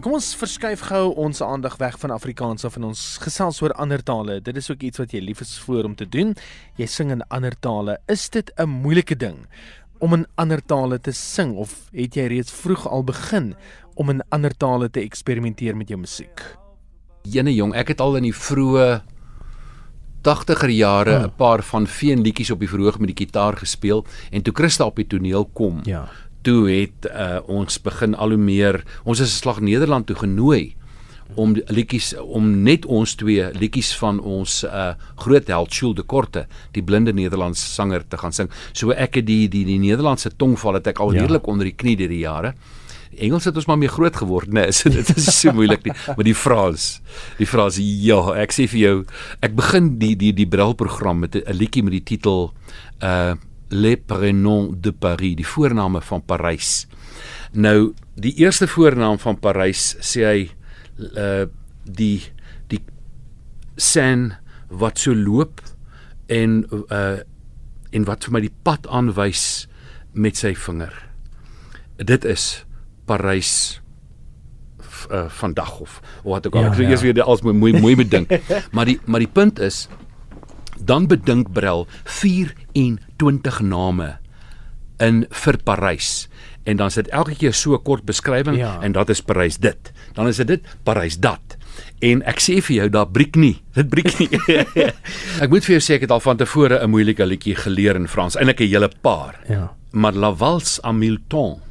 Kom 0.04 0.14
ons 0.14 0.28
verskuif 0.38 0.84
gou 0.92 1.08
ons 1.18 1.42
aandag 1.42 1.74
weg 1.82 1.98
van 1.98 2.14
Afrikaans 2.14 2.68
af 2.68 2.78
en 2.78 2.86
ons 2.92 3.02
gesels 3.24 3.58
oor 3.64 3.74
ander 3.82 3.98
tale. 3.98 4.38
Dit 4.38 4.62
is 4.62 4.70
ook 4.70 4.86
iets 4.86 5.02
wat 5.02 5.16
jy 5.16 5.24
lief 5.24 5.42
is 5.42 5.56
vir 5.66 5.90
om 5.90 5.98
te 5.98 6.06
doen. 6.06 6.36
Jy 6.78 6.86
sing 6.86 7.10
in 7.10 7.26
ander 7.34 7.58
tale. 7.58 7.98
Is 8.06 8.28
dit 8.30 8.52
'n 8.54 8.70
moeilike 8.70 9.18
ding 9.18 9.42
om 9.98 10.14
in 10.14 10.26
ander 10.36 10.62
tale 10.62 11.00
te 11.02 11.12
sing 11.12 11.56
of 11.56 11.90
het 11.90 12.14
jy 12.14 12.30
reeds 12.30 12.52
vroeg 12.52 12.86
al 12.86 13.02
begin 13.02 13.56
om 13.96 14.10
in 14.10 14.22
ander 14.30 14.54
tale 14.54 14.88
te 14.88 15.00
eksperimenteer 15.00 15.74
met 15.74 15.88
jou 15.88 15.98
musiek? 15.98 16.67
Jene 17.32 17.54
jong, 17.54 17.74
ek 17.74 17.88
het 17.94 18.00
al 18.00 18.16
in 18.16 18.28
die 18.28 18.34
vroeë 18.34 19.00
80er 20.26 20.70
jare 20.70 21.14
'n 21.18 21.22
hmm. 21.22 21.36
paar 21.36 21.62
van 21.62 21.86
veen 21.86 22.22
liedjies 22.22 22.50
op 22.50 22.60
die 22.60 22.68
verhoog 22.68 22.98
met 22.98 23.14
die 23.14 23.24
kitaar 23.26 23.56
gespeel 23.56 24.04
en 24.30 24.42
toe 24.42 24.54
Christa 24.54 24.84
op 24.84 24.96
die 24.96 25.06
toneel 25.06 25.44
kom. 25.52 25.80
Ja. 25.84 26.08
Toe 26.42 26.70
het 26.70 27.06
uh, 27.06 27.38
ons 27.46 27.80
begin 27.82 28.14
al 28.14 28.28
hoe 28.28 28.38
meer, 28.38 28.84
ons 29.04 29.20
is 29.20 29.30
'n 29.32 29.40
slag 29.40 29.60
Nederland 29.60 30.06
toe 30.06 30.16
genooi 30.16 30.74
om 31.34 31.54
liedjies 31.66 32.14
om 32.16 32.62
net 32.62 32.86
ons 32.86 33.14
twee 33.14 33.50
liedjies 33.52 33.92
van 34.00 34.20
ons 34.20 34.64
uh 34.64 34.94
groot 35.16 35.46
held 35.46 35.74
Jules 35.74 35.96
de 35.96 36.02
Korte, 36.02 36.46
die 36.72 36.82
blinde 36.82 37.12
Nederlandse 37.12 37.66
sanger 37.66 38.04
te 38.08 38.16
gaan 38.16 38.32
sing. 38.32 38.50
So 38.72 38.90
ek 38.90 39.20
het 39.20 39.26
die 39.26 39.48
die 39.48 39.64
die 39.64 39.78
Nederlandse 39.78 40.30
tongval 40.36 40.74
het 40.80 40.86
ek 40.86 40.98
al 40.98 41.12
ja. 41.12 41.20
heerlik 41.20 41.46
onder 41.46 41.64
die 41.64 41.76
knie 41.76 41.96
deur 41.96 42.08
die 42.08 42.24
jare. 42.24 42.54
Engels 43.24 43.48
het 43.48 43.56
ons 43.56 43.66
maar 43.66 43.78
mee 43.80 43.90
groot 43.90 44.16
geword, 44.16 44.50
né? 44.52 44.66
Nee, 44.68 44.74
so 44.78 44.90
dit 44.92 45.10
is 45.16 45.28
so 45.40 45.52
moeilik 45.56 45.84
nie. 45.86 45.94
Maar 46.06 46.26
die 46.26 46.36
Frans, 46.36 46.88
die 47.38 47.48
Frans, 47.48 47.78
ja, 47.80 48.20
ek 48.38 48.54
sê 48.54 48.68
vir 48.70 48.80
jou, 48.80 48.96
ek 49.44 49.56
begin 49.58 49.94
die 50.00 50.14
die 50.18 50.32
die 50.36 50.48
brilprogram 50.48 51.24
met 51.24 51.36
'n 51.36 51.56
liedjie 51.56 51.84
met 51.86 51.98
die 51.98 52.06
titel 52.14 52.52
uh 53.02 53.34
Les 53.70 53.96
prénoms 54.00 54.72
de 54.80 54.92
Paris, 54.92 55.36
die 55.36 55.46
voorname 55.46 56.00
van 56.00 56.22
Parys. 56.24 56.86
Nou, 57.52 57.92
die 58.16 58.32
eerste 58.40 58.66
voornaam 58.66 59.18
van 59.18 59.36
Parys 59.36 59.96
sê 60.00 60.24
hy 60.24 60.40
uh 61.16 61.44
die 61.84 62.22
die 62.68 62.80
sen 63.76 64.38
wat 64.68 64.98
so 64.98 65.12
loop 65.14 65.60
en 66.26 66.64
uh 66.88 67.20
en 67.92 68.04
wat 68.04 68.24
vir 68.24 68.32
my 68.32 68.40
die 68.44 68.56
pad 68.64 68.86
aanwys 68.88 69.68
met 70.12 70.36
sy 70.36 70.54
vinger. 70.54 70.92
Dit 71.96 72.24
is 72.24 72.64
Parys 73.08 73.80
uh, 75.10 75.24
vandag 75.40 75.80
of, 75.80 76.00
of 76.22 76.30
wat 76.32 76.46
ook 76.46 76.54
al. 76.54 76.66
Ja, 76.66 76.72
ek 76.72 76.78
sou 76.78 76.86
ja. 76.86 76.92
eers 76.92 77.04
weer 77.06 77.22
als 77.22 77.42
mooi 77.42 77.72
mooi 77.80 77.96
bedink. 77.96 78.32
maar 78.74 78.88
die 78.88 78.98
maar 79.06 79.24
die 79.24 79.30
punt 79.30 79.58
is 79.58 79.86
dan 80.78 81.08
bedink 81.10 81.52
Brel 81.52 81.86
24 82.04 83.60
name 83.66 84.16
in 85.02 85.24
vir 85.44 85.58
Parys 85.64 86.28
en 86.68 86.78
dan 86.78 86.90
sit 86.92 87.08
elke 87.14 87.34
keer 87.38 87.54
so 87.56 87.78
kort 87.80 88.04
beskrywing 88.04 88.58
ja. 88.58 88.76
en 88.84 88.92
dat 88.92 89.08
is 89.08 89.22
Parys 89.24 89.58
dit. 89.62 89.92
Dan 90.14 90.28
is 90.28 90.36
dit 90.42 90.46
dit 90.46 90.74
Parys 90.84 91.18
dat. 91.18 91.56
En 92.04 92.22
ek 92.28 92.42
sê 92.42 92.58
vir 92.62 92.82
jou 92.82 92.88
daar 92.92 93.08
breek 93.10 93.38
nie. 93.38 93.56
Dit 93.78 93.88
breek 93.90 94.18
nie. 94.18 94.28
ek 95.42 95.48
moet 95.48 95.64
vir 95.64 95.78
jou 95.78 95.82
sê 95.82 95.96
ek 95.98 96.08
het 96.08 96.14
al 96.14 96.22
van 96.22 96.38
tevore 96.38 96.82
'n 96.82 96.90
moeilike 96.90 97.24
liedjie 97.26 97.56
geleer 97.56 97.96
in 97.96 98.10
Frans, 98.10 98.36
eintlik 98.36 98.60
'n 98.60 98.70
hele 98.74 98.90
paar. 99.02 99.40
Ja. 99.48 99.72
Maar 99.92 100.12
La 100.12 100.34
Valse 100.34 100.82
à 100.84 100.92
Milton 100.92 101.62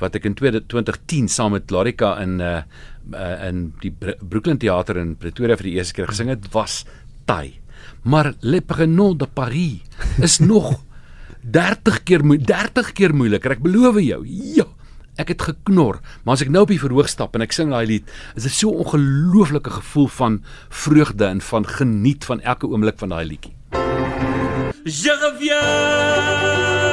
wat 0.00 0.14
ek 0.18 0.28
in 0.30 0.34
2010 0.38 1.28
saam 1.28 1.52
met 1.56 1.70
Larika 1.74 2.16
in 2.22 2.40
uh, 2.40 2.62
in 3.48 3.70
die 3.80 3.90
Brooklyn 3.90 4.58
Theater 4.60 4.98
in 5.00 5.14
Pretoria 5.16 5.56
vir 5.56 5.70
die 5.70 5.78
eerste 5.78 5.96
keer 5.96 6.10
gesing 6.10 6.28
het 6.28 6.50
was 6.52 6.82
taai. 7.28 7.56
Maar 8.04 8.34
Le 8.40 8.60
Prénom 8.60 9.16
de 9.16 9.26
Paris 9.26 9.80
is 10.20 10.38
nog 10.52 10.76
30 11.42 12.02
keer 12.04 12.22
30 12.22 12.92
keer 12.92 13.14
moeiliker. 13.14 13.56
Ek 13.56 13.64
beloof 13.64 14.00
jou. 14.02 14.24
Ja. 14.26 14.66
Ek 15.18 15.32
het 15.32 15.42
geknor, 15.42 15.98
maar 16.22 16.36
as 16.36 16.44
ek 16.44 16.50
nou 16.54 16.62
op 16.62 16.70
die 16.70 16.78
verhoog 16.78 17.08
stap 17.10 17.34
en 17.34 17.42
ek 17.42 17.56
sing 17.56 17.72
daai 17.74 17.88
lied, 17.90 18.06
is 18.38 18.46
dit 18.46 18.54
so 18.54 18.70
'n 18.70 18.84
ongelooflike 18.84 19.70
gevoel 19.80 20.06
van 20.14 20.42
vreugde 20.70 21.26
en 21.26 21.40
van 21.40 21.66
geniet 21.66 22.22
van 22.24 22.40
elke 22.40 22.70
oomblik 22.70 22.98
van 23.02 23.10
daai 23.10 23.26
liedjie. 23.26 23.54
Je 24.84 25.12
reviens 25.18 26.87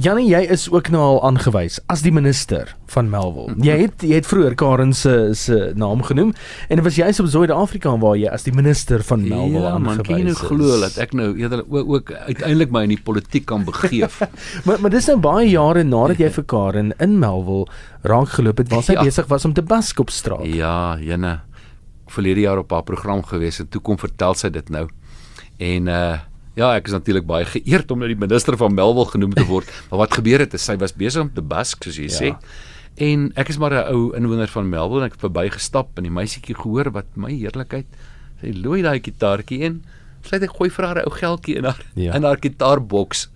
Janie, 0.00 0.30
jy 0.30 0.38
is 0.48 0.62
ook 0.72 0.88
nou 0.94 1.00
al 1.02 1.18
aangewys 1.28 1.74
as 1.92 2.00
die 2.00 2.12
minister 2.14 2.70
van 2.94 3.10
Melville. 3.12 3.52
Jy 3.60 3.74
het 3.82 4.04
jy 4.06 4.16
het 4.16 4.28
vroeër 4.28 4.54
Karen 4.56 4.94
se 4.96 5.34
se 5.36 5.58
naam 5.76 6.00
genoem 6.06 6.30
en 6.68 6.80
dit 6.80 6.84
was 6.86 6.96
juist 6.96 7.20
op 7.20 7.28
Suid-Afrika 7.28 7.92
waar 8.00 8.16
jy 8.16 8.30
as 8.32 8.46
die 8.46 8.54
minister 8.56 9.04
van 9.04 9.26
Melville 9.26 9.66
ja, 9.66 9.74
aangewys 9.74 9.98
is. 10.00 10.08
Ja, 10.08 10.16
man, 10.16 10.30
kan 10.30 10.30
jy 10.30 10.36
glo 10.38 10.78
dat 10.80 10.96
ek 11.04 11.12
nou 11.18 11.26
eerder 11.36 11.64
ook, 11.66 11.92
ook 11.98 12.12
uiteindelik 12.14 12.72
my 12.72 12.84
in 12.88 12.94
die 12.94 13.02
politiek 13.10 13.44
kan 13.50 13.66
begeef. 13.68 14.22
maar 14.64 14.80
maar 14.80 14.94
dis 14.94 15.10
nou 15.12 15.18
baie 15.20 15.50
jare 15.50 15.84
nadat 15.84 16.24
jy 16.24 16.32
vir 16.38 16.48
Karen 16.54 16.94
in 16.96 17.18
Melville 17.20 17.68
raak 18.08 18.32
geloop 18.38 18.64
het 18.64 18.72
waar 18.72 18.86
sy 18.86 18.96
ja. 18.96 19.04
besig 19.04 19.28
was 19.28 19.44
om 19.44 19.52
te 19.52 19.66
bask 19.74 20.00
op 20.00 20.14
straat. 20.14 20.48
Ja, 20.48 20.96
jene 20.96 21.42
verlede 22.08 22.46
jaar 22.46 22.64
op 22.64 22.72
haar 22.72 22.88
program 22.88 23.20
gewees 23.28 23.60
en 23.60 23.68
toe 23.68 23.84
kom 23.84 24.00
vertel 24.00 24.38
sy 24.38 24.48
dit 24.48 24.72
nou. 24.72 24.86
En 25.60 25.92
uh 25.92 26.18
Ja, 26.60 26.74
ek 26.76 26.90
is 26.90 26.96
natuurlik 26.96 27.24
baie 27.28 27.46
geëerd 27.48 27.92
om 27.94 28.02
nou 28.02 28.08
die 28.10 28.18
minister 28.18 28.56
van 28.60 28.74
Melville 28.76 29.08
genoem 29.14 29.32
te 29.36 29.46
word. 29.48 29.70
maar 29.88 30.02
wat 30.04 30.18
gebeur 30.18 30.44
het 30.44 30.56
is 30.56 30.66
sy 30.68 30.76
was 30.80 30.92
besig 30.96 31.24
om 31.24 31.32
te 31.32 31.44
bask 31.44 31.86
soos 31.86 31.96
jy 32.00 32.10
ja. 32.10 32.18
sê. 32.18 32.34
En 33.00 33.30
ek 33.40 33.52
is 33.54 33.60
maar 33.62 33.72
'n 33.78 33.94
ou 33.94 34.10
inwoner 34.18 34.50
van 34.52 34.68
Melville 34.68 35.00
en 35.00 35.08
ek 35.08 35.16
het 35.16 35.24
verbygestap 35.24 35.96
en 35.96 36.04
die 36.04 36.12
meisietjie 36.12 36.58
gehoor 36.58 36.92
wat 36.92 37.08
my 37.16 37.32
heerlikheid 37.32 37.88
sy 38.42 38.52
looi 38.56 38.82
daai 38.82 39.00
gitaartjie 39.00 39.62
in. 39.64 39.82
Sy 40.26 40.36
het 40.36 40.52
gooi 40.52 40.68
vir 40.68 40.84
haar 40.84 41.00
'n 41.00 41.08
ou 41.08 41.16
geldjie 41.16 41.56
in 41.56 41.64
haar 41.64 41.80
ja. 41.94 42.14
in 42.14 42.24
haar 42.24 42.40
gitaarboks. 42.40 43.30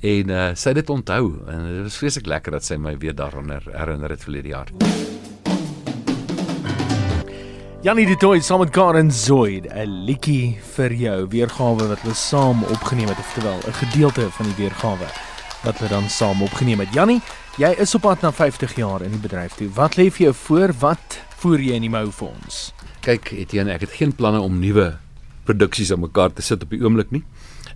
En 0.00 0.30
uh, 0.30 0.54
sy 0.54 0.72
het 0.72 0.80
dit 0.80 0.90
onthou 0.90 1.44
en 1.46 1.66
dit 1.68 1.82
was 1.82 2.00
vreeslik 2.00 2.26
lekker 2.26 2.52
dat 2.52 2.64
sy 2.64 2.76
my 2.76 2.96
weer 2.98 3.14
daaraan 3.14 3.52
herinner 3.68 4.10
het 4.10 4.24
verlede 4.24 4.48
jaar. 4.48 4.72
Janie 7.82 8.06
de 8.06 8.16
Toy 8.16 8.38
saam 8.40 8.60
met 8.62 8.70
Karen 8.70 9.10
Zoid, 9.12 9.66
'n 9.66 10.04
liedjie 10.06 10.56
vir 10.76 10.92
jou, 10.94 11.26
weergawe 11.28 11.86
wat 11.88 12.00
hulle 12.00 12.14
saam 12.14 12.62
opgeneem 12.64 13.08
het, 13.08 13.18
oftewel 13.18 13.58
'n 13.66 13.72
gedeelte 13.72 14.30
van 14.30 14.46
die 14.46 14.54
weergawe 14.56 15.06
wat 15.64 15.78
hulle 15.78 15.88
dan 15.90 16.08
saam 16.10 16.42
opgeneem 16.42 16.78
het. 16.80 16.92
Janie, 16.94 17.20
jy 17.58 17.74
is 17.78 17.94
op 17.94 18.00
pad 18.00 18.20
na 18.20 18.32
50 18.32 18.74
jaar 18.76 19.02
in 19.02 19.10
die 19.10 19.20
bedryf 19.20 19.54
toe. 19.54 19.68
Wat 19.74 19.96
lê 19.96 20.10
vir 20.10 20.22
jou 20.26 20.34
voor? 20.34 20.72
Wat 20.78 21.18
voer 21.36 21.58
jy 21.60 21.72
in 21.74 21.80
die 21.80 21.90
mou 21.90 22.10
vir 22.10 22.28
ons? 22.28 22.72
Kyk, 23.00 23.32
Etienne, 23.32 23.72
ek 23.72 23.80
het 23.80 23.90
geen 23.90 24.12
planne 24.14 24.40
om 24.40 24.58
nuwe 24.58 24.96
produksies 25.44 25.92
aan 25.92 26.00
mekaar 26.00 26.32
te 26.32 26.42
sit 26.42 26.62
op 26.62 26.70
die 26.70 26.80
oomblik 26.84 27.10
nie. 27.10 27.24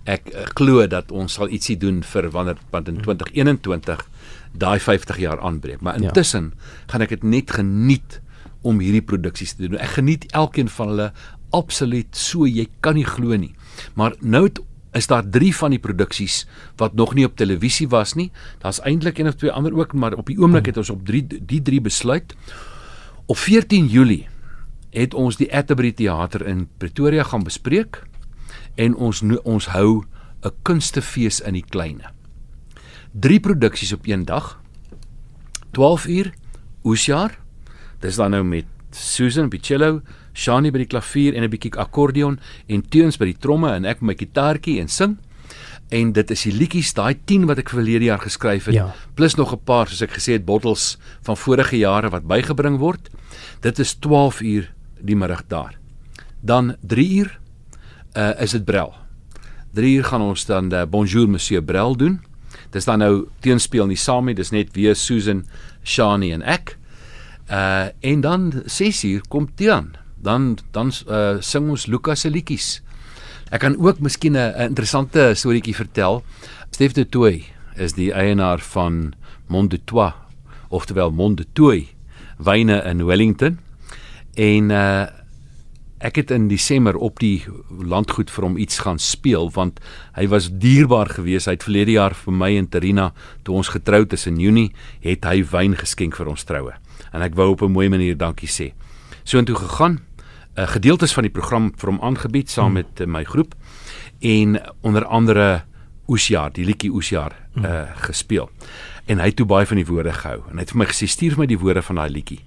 Ek 0.05 0.21
uh, 0.33 0.41
glo 0.55 0.87
dat 0.87 1.11
ons 1.11 1.33
sal 1.33 1.49
ietsie 1.49 1.77
doen 1.77 2.01
vir 2.03 2.29
wanneer 2.31 2.55
want 2.71 2.87
in 2.87 3.01
2021 3.01 4.07
daai 4.53 4.79
50 4.79 5.17
jaar 5.17 5.39
aanbreek. 5.41 5.81
Maar 5.81 5.99
Ja. 5.99 6.07
intussen 6.07 6.53
gaan 6.87 7.01
ek 7.01 7.09
dit 7.09 7.23
net 7.23 7.51
geniet 7.51 8.21
om 8.61 8.79
hierdie 8.79 9.05
produksies 9.05 9.53
te 9.53 9.67
doen. 9.67 9.79
Ek 9.79 9.97
geniet 9.97 10.25
elkeen 10.31 10.69
van 10.69 10.93
hulle 10.93 11.11
absoluut 11.55 12.15
so 12.17 12.47
jy 12.47 12.67
kan 12.81 12.97
nie 12.97 13.05
glo 13.07 13.35
nie. 13.37 13.53
Maar 13.95 14.15
nou 14.21 14.47
is 14.97 15.07
daar 15.07 15.25
3 15.29 15.51
van 15.55 15.75
die 15.75 15.81
produksies 15.81 16.45
wat 16.81 16.95
nog 16.97 17.13
nie 17.13 17.25
op 17.25 17.37
televisie 17.37 17.87
was 17.89 18.15
nie. 18.15 18.31
Daar's 18.63 18.81
eintlik 18.81 19.19
een 19.19 19.27
of 19.27 19.35
twee 19.35 19.51
ander 19.51 19.75
ook, 19.77 19.93
maar 19.93 20.17
op 20.17 20.25
die 20.27 20.37
oomblik 20.39 20.65
het 20.65 20.77
ons 20.77 20.89
op 20.89 21.05
3 21.05 21.27
die 21.45 21.61
3 21.61 21.81
besluit. 21.81 22.35
Op 23.25 23.37
14 23.37 23.87
Julie 23.87 24.27
het 24.89 25.13
ons 25.13 25.37
die 25.37 25.49
Atterbury 25.53 25.91
Theater 25.91 26.45
in 26.47 26.67
Pretoria 26.77 27.23
gaan 27.23 27.43
bespreek 27.43 28.03
en 28.75 28.95
ons 28.95 29.21
ons 29.43 29.67
hou 29.73 30.03
'n 30.43 30.53
kunstefees 30.63 31.41
in 31.41 31.53
die 31.53 31.65
kleinste. 31.69 32.13
Drie 33.11 33.39
produksies 33.39 33.93
op 33.93 34.05
een 34.05 34.25
dag. 34.25 34.59
12 35.71 36.05
uur 36.07 36.33
oesjaar. 36.83 37.39
Dis 38.01 38.15
dan 38.15 38.31
nou 38.31 38.43
met 38.43 38.65
Susan 38.91 39.49
by 39.49 39.57
cello, 39.61 40.01
Shani 40.37 40.71
by 40.71 40.77
die 40.83 40.87
klavier 40.91 41.35
en 41.35 41.43
'n 41.43 41.49
bietjie 41.49 41.73
akkordeon 41.75 42.39
en 42.69 42.81
Teuns 42.89 43.17
by 43.17 43.25
die 43.25 43.37
tromme 43.39 43.71
en 43.73 43.85
ek 43.85 44.01
met 44.01 44.07
my 44.19 44.25
gitaartjie 44.25 44.79
en 44.79 44.87
sing. 44.87 45.17
En 45.89 46.11
dit 46.11 46.31
is 46.31 46.41
die 46.43 46.51
liedjies, 46.53 46.93
daai 46.93 47.15
10 47.25 47.45
wat 47.47 47.57
ek 47.57 47.69
verlede 47.69 48.05
jaar 48.05 48.19
geskryf 48.19 48.65
het, 48.65 48.75
Ja. 48.75 48.93
plus 49.15 49.35
nog 49.35 49.53
'n 49.53 49.59
paar 49.63 49.87
soos 49.87 50.01
ek 50.01 50.11
gesê 50.11 50.33
het 50.33 50.45
bottels 50.45 50.97
van 51.23 51.37
vorige 51.37 51.77
jare 51.77 52.09
wat 52.09 52.27
bygebring 52.27 52.77
word. 52.77 53.09
Dit 53.61 53.79
is 53.79 53.93
12 53.95 54.41
uur 54.41 54.71
die 55.01 55.15
middag 55.15 55.43
daar. 55.47 55.75
Dan 56.41 56.75
3 56.81 57.09
uur 57.17 57.39
uh 58.15 58.41
is 58.41 58.51
dit 58.51 58.65
Brel. 58.65 58.93
3 59.73 59.95
uur 59.97 60.03
gaan 60.03 60.21
ons 60.21 60.45
dan 60.45 60.73
uh, 60.73 60.85
Bonjour 60.85 61.27
Monsieur 61.29 61.61
Brel 61.63 61.95
doen. 61.95 62.19
Dis 62.71 62.85
dan 62.85 62.99
nou 62.99 63.27
teenspeel 63.41 63.85
nie 63.87 63.95
saam 63.97 64.25
nie, 64.25 64.35
dis 64.35 64.51
net 64.51 64.73
weer 64.73 64.95
Susan, 64.95 65.45
Shani 65.83 66.31
en 66.33 66.41
ek. 66.41 66.77
Uh 67.51 67.87
en 67.99 68.21
dan 68.21 68.61
6 68.65 69.03
uur 69.03 69.21
kom 69.27 69.47
Tian. 69.55 69.95
Dan 70.15 70.57
dan 70.71 70.91
uh 71.07 71.37
sing 71.39 71.69
ons 71.69 71.85
Lukas 71.85 72.19
se 72.19 72.29
liedjies. 72.29 72.81
Ek 73.49 73.59
kan 73.63 73.77
ook 73.79 73.99
miskien 73.99 74.35
'n 74.35 74.55
interessante 74.59 75.31
storieetjie 75.33 75.75
vertel. 75.75 76.23
Stef 76.71 76.91
de 76.91 77.09
Tooi 77.09 77.45
is 77.75 77.93
die 77.93 78.11
eienaar 78.13 78.59
van 78.59 79.13
Mont 79.47 79.71
de 79.71 79.79
Toi, 79.83 80.11
oftewel 80.67 81.11
Mont 81.11 81.37
de 81.37 81.45
Tooi 81.53 81.87
wyne 82.37 82.83
in 82.83 83.05
Wellington. 83.05 83.59
En 84.33 84.69
uh 84.69 85.05
ek 85.97 86.15
het 86.15 86.31
in 86.31 86.47
Desember 86.47 86.95
op 86.95 87.17
die 87.19 87.45
landgoed 87.69 88.29
vir 88.29 88.45
hom 88.45 88.57
iets 88.61 88.83
gaan 88.85 88.99
speel 89.01 89.49
want 89.55 89.79
hy 90.13 90.27
was 90.29 90.51
dierbaar 90.53 91.09
geweest. 91.09 91.49
Hy 91.49 91.55
het 91.57 91.65
verlede 91.65 91.95
jaar 91.95 92.13
vir 92.13 92.33
my 92.33 92.51
en 92.57 92.69
Terina 92.69 93.13
toe 93.43 93.55
ons 93.57 93.71
getroud 93.73 94.13
is 94.13 94.27
in 94.29 94.37
Junie, 94.37 94.73
het 95.01 95.25
hy 95.25 95.41
wyn 95.41 95.73
geskenk 95.75 96.15
vir 96.15 96.29
ons 96.29 96.45
troue. 96.45 96.75
En 97.11 97.21
ek 97.21 97.35
wou 97.35 97.51
op 97.51 97.61
'n 97.61 97.71
mooi 97.71 97.89
manier 97.89 98.17
dankie 98.17 98.49
sê. 98.49 98.73
So 99.23 99.37
intoe 99.37 99.55
gegaan, 99.55 99.99
uh, 100.55 100.67
gedeeltes 100.67 101.13
van 101.13 101.23
die 101.23 101.31
program 101.31 101.71
vir 101.77 101.89
hom 101.89 102.01
aangebied 102.01 102.49
saam 102.49 102.73
met 102.73 103.01
uh, 103.01 103.07
my 103.07 103.23
groep 103.23 103.55
en 104.19 104.61
onder 104.81 105.05
andere 105.05 105.63
Oesjaar, 106.07 106.53
die 106.53 106.65
liedjie 106.65 106.91
Oesjaar 106.91 107.35
uh, 107.55 107.81
gespeel. 108.07 108.49
En 109.05 109.19
hy 109.19 109.25
het 109.25 109.35
toe 109.35 109.45
baie 109.45 109.65
van 109.67 109.75
die 109.75 109.85
woorde 109.85 110.13
gehou 110.13 110.39
en 110.49 110.55
hy 110.55 110.63
het 110.63 110.71
vir 110.71 110.79
my 110.79 110.87
gesê 110.87 111.07
stuur 111.07 111.35
vir 111.35 111.39
my 111.43 111.47
die 111.51 111.59
woorde 111.59 111.81
van 111.81 111.95
daai 111.95 112.09
liedjie. 112.09 112.39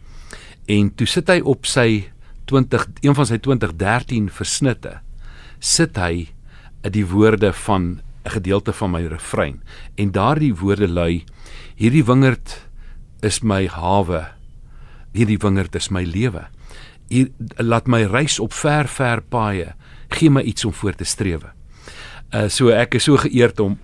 En 0.66 0.94
toe 0.94 1.07
sit 1.07 1.29
hy 1.29 1.40
op 1.44 1.66
sy 1.66 2.09
20 2.51 2.87
een 3.05 3.14
van 3.14 3.27
sy 3.27 3.38
2013 3.38 4.31
versnitte 4.33 4.96
sit 5.61 5.99
hy 6.01 6.31
die 6.88 7.05
woorde 7.07 7.53
van 7.53 8.01
'n 8.25 8.31
gedeelte 8.31 8.73
van 8.73 8.90
my 8.90 9.05
refrein 9.07 9.61
en 9.96 10.12
daardie 10.12 10.55
woorde 10.55 10.88
lui 10.88 11.25
hierdie 11.77 12.05
wingerd 12.05 12.66
is 13.23 13.40
my 13.42 13.66
hawe 13.66 14.27
hierdie 15.12 15.38
wingerd 15.42 15.75
is 15.75 15.90
my 15.90 16.05
lewe 16.05 16.46
hier 17.11 17.31
laat 17.59 17.87
my 17.87 18.05
reis 18.07 18.38
op 18.40 18.53
ver 18.53 18.88
ver 18.88 19.23
paaie 19.23 19.75
gee 20.09 20.31
my 20.31 20.42
iets 20.42 20.64
om 20.64 20.73
voor 20.73 20.94
te 20.94 21.05
strewe 21.05 21.53
uh, 22.35 22.49
so 22.49 22.70
ek 22.75 22.94
is 22.94 23.09
so 23.09 23.16
geëerd 23.16 23.61
om 23.61 23.79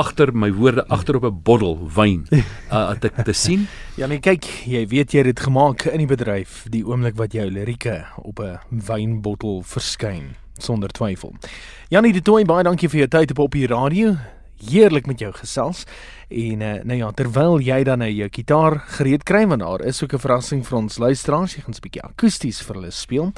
agter 0.00 0.32
my 0.34 0.48
woorde 0.52 0.86
agter 0.88 1.16
op 1.16 1.24
'n 1.24 1.40
bottel 1.42 1.78
wyn 1.94 2.26
uh, 2.72 2.90
te 2.98 3.10
te 3.24 3.32
sien 3.32 3.66
Janie, 4.00 4.20
kyk, 4.20 4.44
jy 4.64 4.86
weet 4.88 5.12
jy 5.12 5.18
het 5.18 5.36
dit 5.36 5.40
gemaak 5.40 5.84
in 5.84 6.00
die 6.00 6.08
bedryf 6.08 6.64
die 6.72 6.84
oomblik 6.86 7.16
wat 7.16 7.32
jou 7.32 7.50
lirieke 7.50 8.06
op 8.16 8.40
'n 8.40 8.58
wynbottel 8.70 9.62
verskyn 9.62 10.32
sonder 10.62 10.88
twyfel. 10.88 11.34
Janie 11.88 12.12
de 12.12 12.22
Tooi, 12.22 12.44
baie 12.44 12.64
dankie 12.64 12.88
vir 12.88 13.04
jou 13.04 13.10
tyd 13.18 13.34
op 13.34 13.42
op 13.46 13.56
die 13.56 13.66
radio. 13.66 14.16
Heerlik 14.62 15.06
met 15.10 15.18
jou 15.18 15.32
gesels. 15.34 15.84
En 16.32 16.60
uh, 16.60 16.72
nou 16.88 16.98
ja, 16.98 17.10
terwyl 17.12 17.60
jy 17.60 17.82
dan 17.84 17.98
nou 17.98 18.10
jou 18.10 18.28
gitaar 18.32 18.78
gereed 18.96 19.24
kry 19.28 19.44
want 19.46 19.60
daar 19.60 19.84
is 19.84 20.02
ook 20.02 20.14
'n 20.14 20.18
verrassing 20.18 20.66
vir 20.66 20.78
ons 20.78 20.98
luisteraars, 20.98 21.54
jy 21.54 21.62
gaan 21.62 21.74
'n 21.74 21.82
bietjie 21.82 22.02
akoesties 22.02 22.62
vir 22.62 22.74
hulle 22.74 22.90
speel. 22.90 23.32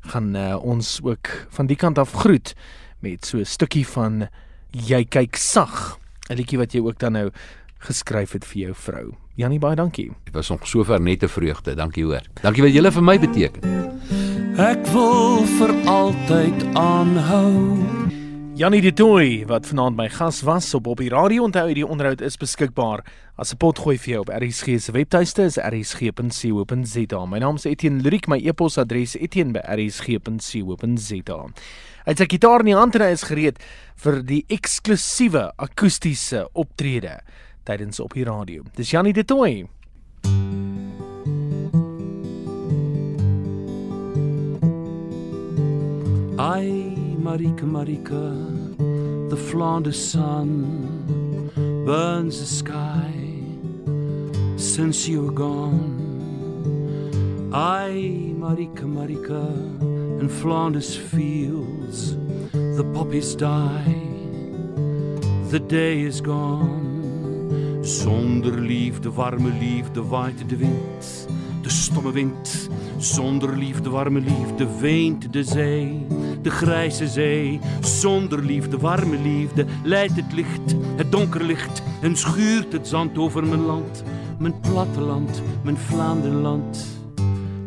Gaan 0.00 0.36
uh, 0.36 0.56
ons 0.64 1.00
ook 1.02 1.28
van 1.50 1.66
die 1.66 1.76
kant 1.76 1.98
af 1.98 2.12
groet 2.12 2.54
met 3.00 3.24
so 3.24 3.38
'n 3.38 3.44
stukkie 3.44 3.86
van 3.86 4.28
Jy 4.70 5.04
kyk 5.04 5.36
sag, 5.36 5.98
'n 6.30 6.36
liedjie 6.36 6.58
wat 6.58 6.72
jy 6.72 6.80
ook 6.80 6.98
dan 6.98 7.12
nou 7.12 7.30
geskryf 7.78 8.32
het 8.32 8.44
vir 8.44 8.62
jou 8.62 8.74
vrou. 8.74 9.14
Janie, 9.34 9.58
baie 9.58 9.76
dankie. 9.76 10.10
dit 10.24 10.34
was 10.34 10.48
nog 10.48 10.66
sover 10.66 11.00
net 11.00 11.22
'n 11.22 11.28
vreugde 11.28 11.74
dankie 11.74 12.04
hoor 12.04 12.22
dankie 12.42 12.62
wat 12.62 12.72
julle 12.72 12.92
vir 12.92 13.02
my 13.02 13.18
beteken 13.18 13.60
Ek 14.60 14.82
wil 14.92 15.46
vir 15.56 15.72
altyd 15.88 16.64
aanhou. 16.76 17.99
Janie 18.60 18.82
de 18.84 18.90
Tooi 18.92 19.46
wat 19.48 19.64
vanaand 19.70 19.96
my 19.96 20.04
gas 20.12 20.42
was 20.44 20.66
op 20.76 20.84
die 21.00 21.08
radio 21.08 21.46
onthou 21.46 21.62
hierdie 21.70 21.86
onderhoud 21.86 22.20
is 22.20 22.36
beskikbaar 22.36 23.00
as 23.40 23.54
'n 23.54 23.56
potgooi 23.56 23.96
vir 23.96 24.12
jou 24.12 24.20
op 24.20 24.28
RSG 24.28 24.78
se 24.78 24.92
webtuiste 24.92 25.42
is 25.42 25.56
rsg.co.za. 25.56 27.26
My 27.26 27.38
naam 27.38 27.54
is 27.54 27.64
Etienne 27.64 28.02
Lurik, 28.02 28.28
my 28.28 28.36
e-posadres 28.36 29.16
etienne@rsg.co.za. 29.16 31.46
Hy 32.04 32.04
het 32.04 32.18
sy 32.18 32.26
gitaar 32.28 32.60
in 32.60 32.66
die 32.66 32.74
hand 32.74 32.94
en 32.94 33.00
hy 33.00 33.12
is 33.12 33.22
gereed 33.22 33.58
vir 33.96 34.22
die 34.22 34.44
eksklusiewe 34.48 35.52
akoestiese 35.56 36.48
optrede 36.52 37.20
tydens 37.64 38.00
op 38.00 38.12
die 38.12 38.24
radio. 38.24 38.62
Dis 38.76 38.90
Janie 38.90 39.12
de 39.12 39.24
Tooi. 39.24 39.68
Ai, 46.36 46.99
Marika, 47.20 47.66
Marika, 47.66 49.28
the 49.28 49.36
Flanders 49.36 50.02
sun 50.12 51.52
burns 51.84 52.40
the 52.40 52.46
sky 52.46 53.12
since 54.56 55.06
you're 55.06 55.30
gone. 55.30 56.08
I, 57.52 58.32
Marika, 58.38 58.86
Marika, 58.86 59.44
in 60.18 60.28
Flanders 60.30 60.96
fields 60.96 62.16
the 62.52 62.90
poppies 62.94 63.34
die, 63.34 63.94
the 65.50 65.60
day 65.60 66.00
is 66.00 66.22
gone. 66.22 67.82
Zonder 67.82 68.58
liefde, 68.58 69.10
warme 69.10 69.50
liefde 69.60 70.08
waait 70.08 70.48
de 70.48 70.56
wind, 70.56 71.26
de 71.62 71.68
stomme 71.68 72.12
wind. 72.12 72.68
Zonder 72.98 73.56
liefde, 73.56 73.90
warme 73.90 74.20
liefde 74.20 74.66
weent 74.80 75.32
de 75.32 75.44
zee, 75.44 76.06
de 76.42 76.50
grijze 76.50 77.08
zee. 77.08 77.60
Zonder 77.80 78.44
liefde, 78.44 78.78
warme 78.78 79.18
liefde 79.18 79.64
leidt 79.84 80.16
het 80.16 80.32
licht, 80.32 80.76
het 80.96 81.12
donker 81.12 81.44
licht 81.44 81.82
en 82.02 82.16
schuurt 82.16 82.72
het 82.72 82.88
zand 82.88 83.18
over 83.18 83.46
mijn 83.46 83.64
land, 83.64 84.02
mijn 84.38 84.60
platteland, 84.60 85.42
mijn 85.62 85.76
Vlaanderenland. 85.76 86.86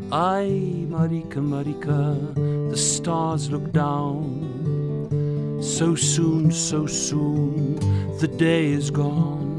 Ai, 0.10 0.86
Marika, 0.90 1.42
Marika, 1.42 2.16
the 2.70 2.76
stars 2.76 3.50
look 3.50 3.74
down. 3.74 4.52
So 5.60 5.96
soon, 5.96 6.52
so 6.52 6.86
soon, 6.86 7.78
the 8.20 8.36
day 8.36 8.74
is 8.74 8.90
gone. 8.90 9.52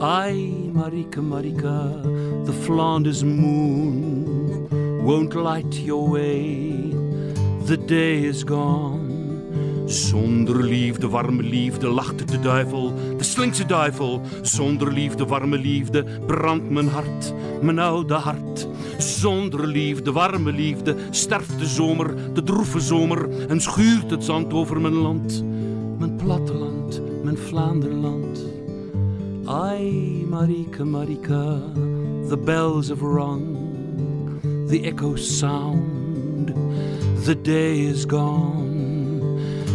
Ai, 0.00 0.70
Marika, 0.72 1.20
Marika, 1.20 2.02
the 2.44 2.52
Flanders 2.52 3.22
moon 3.22 4.68
won't 5.04 5.34
light 5.34 5.72
your 5.84 6.10
way. 6.10 6.65
The 7.66 7.84
day 7.84 8.22
is 8.22 8.42
gone. 8.44 9.10
Zonder 9.86 10.64
liefde, 10.64 11.08
warme 11.08 11.42
liefde, 11.42 11.88
lacht 11.88 12.28
de 12.28 12.40
duivel, 12.40 12.92
de 13.16 13.24
slinkse 13.24 13.66
duivel. 13.66 14.20
Zonder 14.42 14.92
liefde, 14.92 15.26
warme 15.26 15.58
liefde, 15.58 16.04
brandt 16.26 16.70
mijn 16.70 16.88
hart, 16.88 17.34
mijn 17.62 17.78
oude 17.78 18.14
hart. 18.14 18.68
Zonder 18.98 19.66
liefde, 19.66 20.12
warme 20.12 20.52
liefde, 20.52 20.96
sterft 21.10 21.58
de 21.58 21.66
zomer, 21.66 22.34
de 22.34 22.42
droeve 22.42 22.80
zomer, 22.80 23.48
en 23.48 23.60
schuurt 23.60 24.10
het 24.10 24.24
zand 24.24 24.52
over 24.52 24.80
mijn 24.80 24.94
land. 24.94 25.44
Mijn 25.98 26.16
platteland, 26.16 27.00
mijn 27.22 27.38
Vlaanderland. 27.38 28.44
Ai, 29.44 30.24
Marika, 30.28 30.84
Marika, 30.84 31.60
the 32.28 32.38
bells 32.44 32.88
have 32.88 33.04
rung, 33.04 33.56
the 34.68 34.80
echoes 34.80 35.38
sound, 35.38 36.52
the 37.26 37.34
day 37.34 37.80
is 37.80 38.04
gone. 38.04 39.20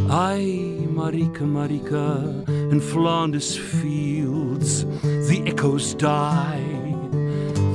Ai, 0.10 0.88
Marika, 0.88 1.44
Marika, 1.44 2.48
in 2.72 2.80
Flanders 2.80 3.58
fields, 3.58 4.86
the 5.28 5.44
echoes 5.46 5.94
die, 5.94 6.96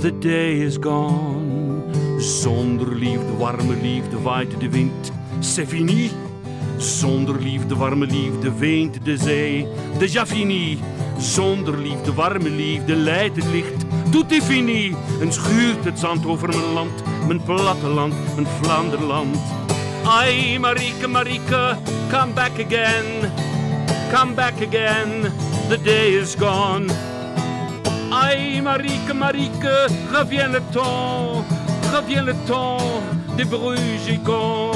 the 0.01 0.13
day 0.13 0.61
is 0.63 0.79
gone. 0.79 1.93
Zonder 2.19 2.89
liefde, 2.89 3.37
warme 3.39 3.77
liefde, 3.83 4.17
waait 4.25 4.59
de 4.61 4.69
wind, 4.71 5.13
c'est 5.43 5.67
fini. 5.67 6.11
Zonder 6.79 7.35
liefde, 7.39 7.77
warme 7.77 8.07
liefde, 8.07 8.59
weent 8.59 9.05
de 9.05 9.17
zee, 9.17 9.67
déjà 9.99 10.25
fini. 10.25 10.79
Zonder 11.19 11.77
liefde, 11.77 12.15
warme 12.15 12.49
liefde, 12.49 12.97
leidt 12.97 13.37
het 13.37 13.53
licht, 13.53 13.85
tout 14.11 14.33
est 14.33 14.45
fini. 14.45 14.95
En 15.21 15.33
schuurt 15.33 15.85
het 15.85 15.99
zand 15.99 16.27
over 16.27 16.49
mijn 16.49 16.73
land, 16.73 17.03
mijn 17.27 17.43
platteland, 17.43 18.15
mijn 18.35 18.47
Vlaanderland. 18.61 19.37
Ay, 20.09 20.57
Marika, 20.59 21.07
Marika, 21.07 21.77
come 22.11 22.33
back 22.33 22.59
again, 22.59 23.31
come 24.11 24.35
back 24.35 24.61
again, 24.61 25.33
the 25.69 25.77
day 25.77 26.13
is 26.13 26.35
gone. 26.37 26.89
Ay, 28.13 28.61
Marika, 28.63 29.13
Marika, 29.13 29.89
revient 30.13 30.53
le 30.53 30.61
temps, 30.73 31.45
revient 31.93 32.25
le 32.25 32.35
temps. 32.47 32.79
Des 33.37 33.45
Brugicons. 33.45 34.73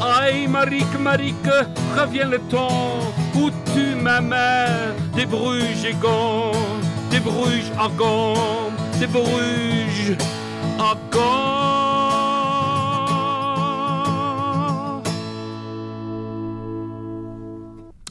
Aïe, 0.00 0.48
Marique, 0.48 0.98
Marique, 0.98 1.52
revient 1.94 2.26
le 2.30 2.38
temps. 2.48 2.98
Où 3.34 3.50
tu 3.74 3.94
m'amènes. 3.94 4.94
Des 5.14 5.26
bruges 5.26 5.84
égons, 5.84 6.52
des 7.10 7.20
bruges 7.20 7.70
argons, 7.78 8.72
des 8.98 9.06
bruges 9.06 10.16
argons. 10.78 11.41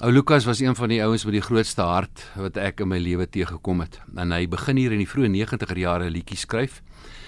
Ou 0.02 0.12
Lukas 0.12 0.46
was 0.46 0.60
een 0.60 0.76
van 0.76 0.90
die 0.90 1.04
ouens 1.04 1.24
met 1.26 1.36
die 1.36 1.44
grootste 1.46 1.84
hart 1.86 2.24
wat 2.34 2.56
ek 2.58 2.80
in 2.82 2.90
my 2.90 2.98
lewe 2.98 3.28
teëgekom 3.30 3.84
het. 3.84 4.00
En 4.18 4.32
hy 4.34 4.48
begin 4.50 4.80
hier 4.82 4.96
in 4.96 5.04
die 5.04 5.10
vroeë 5.10 5.28
90er 5.30 5.78
jare 5.78 6.08
liedjies 6.10 6.48
skryf 6.48 6.80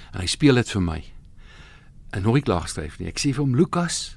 en 0.10 0.24
hy 0.24 0.30
speel 0.32 0.58
dit 0.58 0.72
vir 0.74 0.82
my. 0.82 0.96
En 2.18 2.26
nooit 2.26 2.42
klaar 2.48 2.64
geskryf 2.66 2.96
nie. 2.98 3.12
Ek 3.12 3.22
sê 3.22 3.30
vir 3.30 3.44
hom 3.44 3.54
Lukas, 3.54 4.16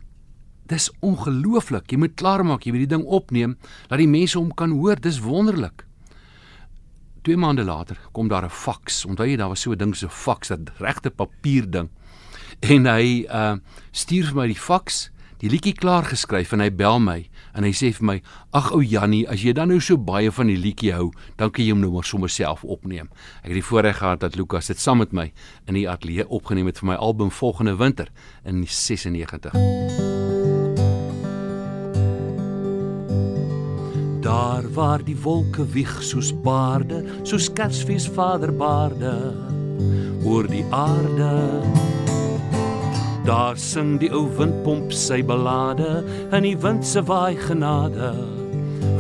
dis 0.73 0.87
ongelooflik. 1.05 1.93
Jy 1.93 1.99
moet 2.01 2.15
klaarmaak, 2.17 2.65
jy 2.65 2.73
moet 2.73 2.87
die 2.87 2.95
ding 2.95 3.05
opneem 3.05 3.59
dat 3.91 4.01
die 4.01 4.09
mense 4.09 4.39
hom 4.41 4.49
kan 4.57 4.73
hoor. 4.73 4.97
Dis 5.05 5.21
wonderlik. 5.21 5.85
2 7.29 7.37
maande 7.37 7.67
later 7.69 8.01
kom 8.17 8.33
daar 8.33 8.49
'n 8.49 8.57
faks. 8.65 9.05
Onthou 9.05 9.29
jy 9.29 9.37
daar 9.37 9.53
was 9.53 9.61
so 9.61 9.73
'n 9.73 9.79
ding 9.79 9.95
so 9.95 10.07
'n 10.07 10.11
faks, 10.11 10.51
'n 10.51 10.65
regte 10.81 11.11
papier 11.11 11.71
ding. 11.71 11.91
En 12.61 12.87
hy 12.87 13.27
uh 13.29 13.57
stuur 13.93 14.33
vir 14.33 14.35
my 14.35 14.47
die 14.47 14.61
faks 14.61 15.11
die 15.39 15.51
liedjie 15.51 15.75
klaar 15.75 16.05
geskryf 16.05 16.53
en 16.53 16.61
hy 16.61 16.71
bel 16.71 16.99
my 16.99 17.29
en 17.57 17.65
hy 17.65 17.73
sê 17.73 17.91
vir 17.97 18.05
my: 18.05 18.17
"Ag 18.53 18.71
ou 18.77 18.83
Jannie, 18.85 19.25
as 19.29 19.43
jy 19.43 19.53
dan 19.57 19.69
nou 19.73 19.81
so 19.81 19.97
baie 19.97 20.31
van 20.31 20.47
die 20.47 20.59
liedjie 20.61 20.93
hou, 20.93 21.11
dan 21.37 21.51
kan 21.51 21.65
jy 21.65 21.73
hom 21.73 21.81
nou 21.81 21.91
maar 21.93 22.05
sommer 22.05 22.31
self 22.31 22.65
opneem." 22.65 23.09
Ek 23.43 23.51
het 23.51 23.59
die 23.61 23.65
voorreg 23.65 23.99
gehad 23.99 24.21
dat 24.21 24.37
Lukas 24.37 24.67
dit 24.67 24.79
saam 24.79 24.99
met 24.99 25.13
my 25.13 25.33
in 25.67 25.75
die 25.75 25.89
ateljee 25.89 26.29
opgeneem 26.29 26.67
het 26.67 26.79
vir 26.79 26.93
my 26.93 26.95
album 26.95 27.31
volgende 27.31 27.77
winter 27.77 28.09
in 28.45 28.67
96. 28.67 29.53
Daar 34.21 34.73
waar 34.73 35.05
die 35.05 35.17
wolke 35.17 35.67
wieg 35.71 36.03
soos 36.03 36.33
baarde, 36.43 37.05
soos 37.23 37.53
Kersfees 37.53 38.09
vaderbaarde 38.09 39.35
oor 40.25 40.49
die 40.51 40.65
aarde 40.71 41.31
Daar 43.27 43.57
sing 43.59 43.97
die 43.99 44.07
ou 44.15 44.29
windpomp 44.39 44.93
sy 44.95 45.17
ballade 45.27 46.05
in 46.37 46.45
die 46.47 46.55
wind 46.63 46.87
se 46.87 47.01
waai 47.03 47.35
genade. 47.35 48.13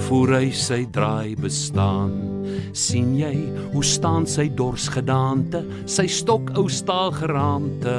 Voor 0.09 0.33
hy 0.35 0.49
sy 0.51 0.81
draai 0.91 1.37
bestaan. 1.39 2.17
Sien 2.75 3.13
jy 3.15 3.37
hoe 3.71 3.85
staan 3.87 4.27
sy 4.27 4.49
dors 4.59 4.89
gedaante 4.91 5.61
sy 5.87 6.09
stok 6.11 6.51
ou 6.59 6.67
staal 6.67 7.15
geraamte 7.15 7.95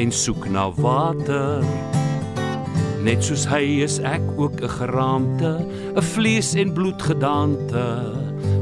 en 0.00 0.14
soek 0.16 0.48
na 0.48 0.70
water. 0.78 1.60
Net 3.04 3.20
soos 3.28 3.44
hy 3.52 3.84
is 3.84 3.98
ek 4.00 4.24
ook 4.40 4.64
'n 4.64 4.74
geraamte 4.80 5.52
'n 5.92 6.06
vlees 6.14 6.54
en 6.56 6.72
bloed 6.72 7.02
gedaante 7.02 7.84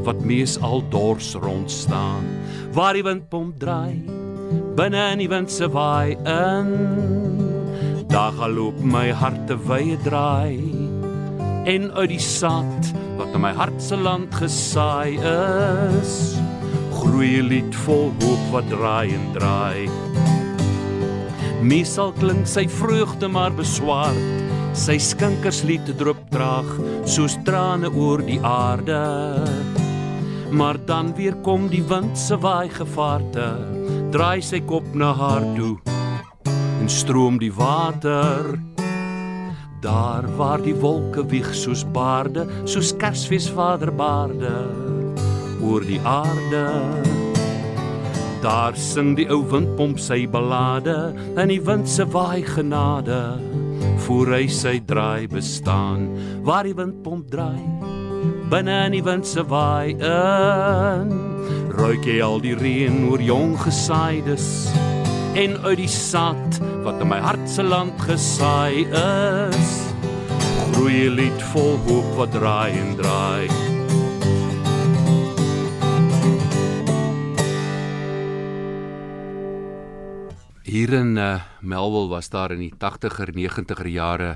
wat 0.02 0.18
mees 0.26 0.58
al 0.58 0.82
dors 0.90 1.34
rond 1.38 1.70
staan 1.70 2.26
waar 2.74 2.94
die 2.94 3.06
windpomp 3.06 3.54
draai 3.60 4.21
binne 4.76 5.02
in 5.12 5.20
die 5.20 5.28
wind 5.28 5.50
se 5.52 5.68
waai 5.68 6.16
in. 6.28 6.70
Daar 8.08 8.32
galoop 8.38 8.78
my 8.80 9.10
hart 9.12 9.46
te 9.46 9.56
wye 9.68 9.98
draai. 10.04 10.56
En 11.68 11.90
uit 11.92 12.08
die 12.14 12.22
sand 12.22 12.92
wat 13.18 13.34
in 13.36 13.44
my 13.44 13.52
hart 13.56 13.82
se 13.82 13.96
land 13.96 14.32
gesaai 14.34 15.18
is 15.20 16.14
groei 16.96 17.40
'n 17.40 17.48
lied 17.48 17.74
vol 17.84 18.12
hoop 18.22 18.44
wat 18.52 18.68
draai 18.70 19.14
en 19.14 19.26
draai. 19.36 19.88
Misal 21.62 22.12
klink 22.12 22.46
sy 22.46 22.66
vreugde 22.68 23.28
maar 23.28 23.52
beswaard 23.52 24.40
sy 24.74 24.96
skinkerslied 24.98 25.84
te 25.86 25.94
droop 25.94 26.22
traag 26.30 26.70
soos 27.04 27.36
trane 27.44 27.88
oor 27.92 28.22
die 28.24 28.40
aarde. 28.40 29.02
Maar 30.50 30.76
dan 30.86 31.14
weer 31.16 31.36
kom 31.44 31.68
die 31.68 31.84
wind 31.84 32.18
se 32.18 32.36
waai 32.36 32.68
gevaarte 32.68 33.81
draai 34.12 34.42
sy 34.44 34.60
kop 34.68 34.84
na 34.92 35.14
haar 35.16 35.44
toe 35.56 35.78
en 36.44 36.88
stroom 36.90 37.38
die 37.40 37.52
water. 37.54 38.58
Daar 39.82 40.26
waar 40.36 40.60
die 40.62 40.74
wolke 40.76 41.24
wieg 41.30 41.48
soos 41.56 41.86
baarde 41.94 42.44
soos 42.68 42.92
kersfees 43.00 43.48
vaderbaarde 43.56 44.52
oor 45.64 45.86
die 45.88 46.00
aarde. 46.04 46.66
Daar 48.44 48.76
sing 48.76 49.14
die 49.16 49.28
ou 49.32 49.40
windpomp 49.48 50.02
sy 50.02 50.26
ballade 50.28 51.14
en 51.38 51.48
die 51.48 51.62
wind 51.64 51.88
se 51.88 52.04
waai 52.04 52.44
genade 52.44 53.22
voor 54.04 54.36
hy 54.36 54.44
sy 54.50 54.76
draai 54.84 55.24
bestaan. 55.30 56.10
Waar 56.44 56.68
die 56.68 56.76
windpomp 56.76 57.32
draai 57.32 57.62
binne 58.52 58.82
in 58.90 58.98
die 58.98 59.04
wind 59.06 59.24
se 59.26 59.40
waai 59.48 59.96
in 59.96 61.31
ruik 61.72 62.04
jy 62.04 62.18
al 62.20 62.40
die 62.44 62.54
reën 62.58 62.98
oor 63.08 63.22
jong 63.22 63.54
gesaaides 63.60 64.46
en 65.40 65.54
uit 65.64 65.78
die 65.80 65.88
sand 65.88 66.58
wat 66.84 67.00
in 67.00 67.08
my 67.08 67.20
hart 67.24 67.44
se 67.48 67.64
land 67.64 67.96
gesaai 68.04 68.84
is 68.92 69.70
groei 70.74 71.08
'n 71.08 71.16
lied 71.16 71.44
vol 71.52 71.78
hoop 71.86 72.10
wat 72.18 72.34
draai 72.36 72.72
en 72.76 72.92
draai 73.00 73.48
Hier 80.72 80.92
in 80.96 81.16
uh, 81.20 81.40
Melville 81.60 82.08
was 82.08 82.28
daar 82.32 82.52
in 82.52 82.62
die 82.64 82.72
80er 82.72 83.28
90er 83.36 83.88
jare 83.92 84.30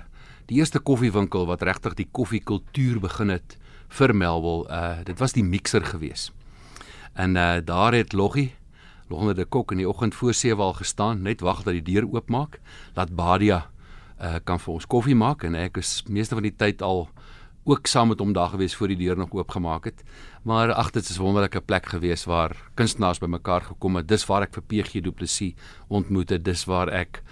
die 0.46 0.59
eerste 0.61 0.79
koffiewinkel 0.79 1.46
wat 1.49 1.62
regtig 1.62 1.94
die 1.96 2.09
koffiekultuur 2.12 3.01
begin 3.01 3.33
het 3.33 3.57
vir 3.88 4.12
Melville. 4.14 4.68
Uh 4.68 5.05
dit 5.05 5.18
was 5.18 5.33
die 5.33 5.44
mixer 5.44 5.85
geweest. 5.85 6.36
En 7.16 7.37
uh 7.37 7.57
daar 7.64 7.94
het 7.94 8.12
Loggie, 8.12 8.55
Loggie 9.09 9.35
de 9.35 9.44
Kok 9.44 9.70
in 9.70 9.76
die 9.76 9.88
oggend 9.88 10.14
voor 10.14 10.35
7 10.35 10.59
al 10.62 10.72
gestaan, 10.72 11.22
net 11.22 11.40
wag 11.40 11.62
dat 11.62 11.72
die 11.72 11.83
deur 11.83 12.05
oopmaak, 12.12 12.61
laat 12.94 13.14
Badia 13.16 13.70
uh 14.20 14.37
kan 14.44 14.61
vir 14.61 14.72
ons 14.74 14.87
koffie 14.87 15.16
maak 15.16 15.44
en 15.48 15.57
ek 15.57 15.81
is 15.81 16.02
meeste 16.09 16.37
van 16.37 16.44
die 16.44 16.57
tyd 16.57 16.83
al 16.83 17.09
ook 17.66 17.88
saam 17.88 18.12
met 18.12 18.20
hom 18.20 18.33
daar 18.37 18.52
gewees 18.52 18.76
voor 18.76 18.92
die 18.92 18.98
deur 19.00 19.16
nog 19.16 19.33
oopgemaak 19.33 19.85
het. 19.85 20.05
Maar 20.42 20.72
ag 20.72 20.90
dit 20.90 21.09
is 21.09 21.18
'n 21.18 21.22
wonderlike 21.22 21.61
plek 21.61 21.87
gewees 21.87 22.24
waar 22.24 22.57
kunstenaars 22.74 23.18
bymekaar 23.18 23.62
gekom 23.62 23.96
het. 23.96 24.09
Dis 24.09 24.26
waar 24.26 24.42
ek 24.42 24.55
vir 24.55 24.62
PG 24.62 25.00
Du 25.00 25.11
Plessis 25.11 25.55
ontmoet 25.88 26.29
het. 26.31 26.44
Dis 26.44 26.64
waar 26.64 26.88
ek 26.88 27.22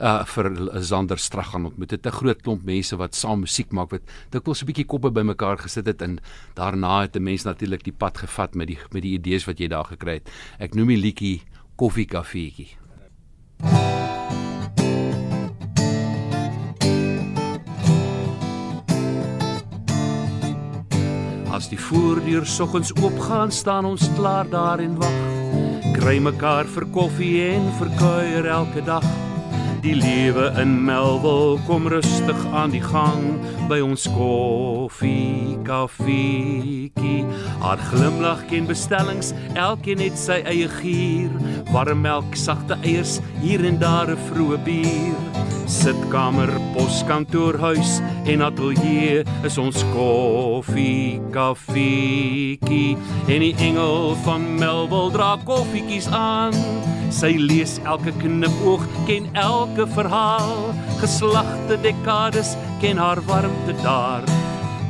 uh 0.00 0.24
vir 0.24 0.48
Zander 0.82 1.18
Strag 1.18 1.52
gaan 1.52 1.66
ontmoet 1.66 1.90
het. 1.90 2.06
'n 2.06 2.10
Groot 2.10 2.42
klomp 2.42 2.64
mense 2.64 2.96
wat 2.96 3.14
saam 3.14 3.40
musiek 3.40 3.70
maak 3.72 3.90
wat 3.90 4.02
dikwels 4.30 4.62
'n 4.62 4.66
bietjie 4.66 4.86
koppe 4.86 5.10
bymekaar 5.10 5.58
gesit 5.58 5.86
het 5.86 6.02
en 6.02 6.18
daarna 6.54 7.02
het 7.02 7.16
'n 7.16 7.22
mens 7.22 7.44
natuurlik 7.44 7.84
die 7.84 7.92
pad 7.92 8.18
gevat 8.18 8.54
met 8.54 8.68
die 8.68 8.78
met 8.92 9.02
die 9.02 9.18
idees 9.18 9.44
wat 9.44 9.58
jy 9.58 9.68
daar 9.68 9.84
gekry 9.84 10.14
het. 10.14 10.30
Ek 10.58 10.74
noem 10.74 10.88
die 10.88 10.96
liedjie 10.96 11.42
Koffiekafeetjie. 11.76 12.76
As 21.50 21.68
die 21.68 21.78
voordeur 21.78 22.46
soggens 22.46 22.92
oopgaan, 22.94 23.50
staan 23.52 23.84
ons 23.84 24.08
klaar 24.16 24.48
daar 24.48 24.78
en 24.78 24.96
wag. 24.96 25.16
Kry 25.92 26.18
mekaar 26.18 26.64
vir 26.64 26.86
koffie 26.86 27.42
en 27.52 27.72
vir 27.78 27.88
kuier 27.98 28.46
elke 28.46 28.84
dag. 28.84 29.29
Die 29.80 29.94
lewe 29.96 30.50
in 30.60 30.84
Melville 30.84 31.58
kom 31.64 31.86
rustig 31.88 32.40
aan 32.52 32.74
die 32.74 32.82
gang 32.84 33.38
by 33.70 33.78
ons 33.80 34.02
koffie 34.12 35.56
kafeetjie. 35.64 37.22
Haar 37.62 37.80
glimlag 37.88 38.42
ken 38.50 38.68
bestellings, 38.68 39.32
elkeen 39.56 40.02
het 40.04 40.20
sy 40.20 40.42
eie 40.44 40.68
gier. 40.74 41.32
Warm 41.72 42.04
melk, 42.04 42.36
sagte 42.36 42.76
eiers, 42.84 43.22
hier 43.40 43.64
en 43.64 43.80
daar 43.80 44.12
'n 44.12 44.20
vroeë 44.28 44.60
bier. 44.68 45.16
Sitkamer, 45.64 46.50
poskantoor, 46.76 47.56
huis 47.58 48.00
en 48.26 48.42
ateljee 48.42 49.24
is 49.44 49.58
ons 49.58 49.84
koffie 49.94 51.20
kafeetjie. 51.32 52.96
En 53.28 53.40
die 53.40 53.54
engel 53.56 54.14
van 54.24 54.58
Melville 54.58 55.10
dra 55.12 55.38
koffietjies 55.44 56.08
aan. 56.08 56.52
Sy 57.10 57.34
lees 57.42 57.80
elke 57.90 58.12
knipoog, 58.22 58.84
ken 59.08 59.26
elke 59.34 59.86
verhaal. 59.96 60.70
Geslagte 61.00 61.74
dekades 61.82 62.54
ken 62.80 62.96
haar 63.02 63.18
warmte 63.26 63.74
daar 63.82 64.22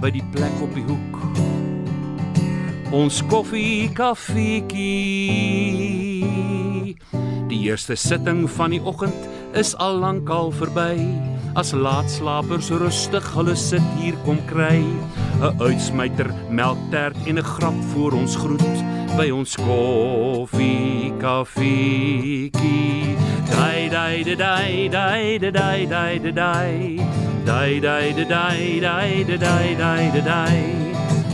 by 0.01 0.11
die 0.13 0.25
plek 0.35 0.61
op 0.65 0.75
die 0.77 0.85
hoek. 0.85 1.17
Ons 2.93 3.23
koffie 3.31 3.89
kafeetjie. 3.97 4.81
Die 7.51 7.61
eerste 7.67 7.97
sitting 7.97 8.45
van 8.51 8.71
die 8.77 8.83
oggend 8.85 9.29
is 9.57 9.75
al 9.79 10.01
lankal 10.05 10.53
verby. 10.53 11.30
As 11.57 11.73
laatslapers 11.73 12.71
rustig 12.71 13.25
hulle 13.35 13.57
sit 13.57 13.83
hier 13.99 14.15
kom 14.25 14.39
kry, 14.47 14.79
'n 15.43 15.59
uitsmyter, 15.59 16.31
melktert 16.49 17.17
en 17.27 17.39
'n 17.39 17.43
grap 17.43 17.79
voor 17.93 18.13
ons 18.13 18.37
groet. 18.37 18.79
By 19.19 19.31
ons 19.31 19.57
koffie 19.57 21.13
kafeetjie. 21.19 23.17
Dai 23.51 23.89
dai 23.89 24.23
dai 24.23 24.89
dai 24.89 25.39
dai 25.39 25.87
dai 25.87 26.33
dai. 26.33 26.99
Dai 27.45 27.81
dai 27.81 28.13
dai 28.15 28.79
dai 28.81 29.25
dai 29.25 29.75
dai 29.75 30.23
dai. 30.23 30.61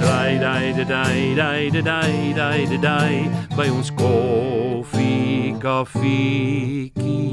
Dai 0.00 0.38
dai 0.38 0.72
Dai 0.86 1.34
dai 1.34 1.34
dai 1.36 1.70
dai 1.70 1.82
dai 1.82 2.66
dai 2.66 2.78
dai. 2.78 3.30
By 3.56 3.68
ons 3.68 3.90
koffie 3.90 5.25
kafeetjie 5.62 7.26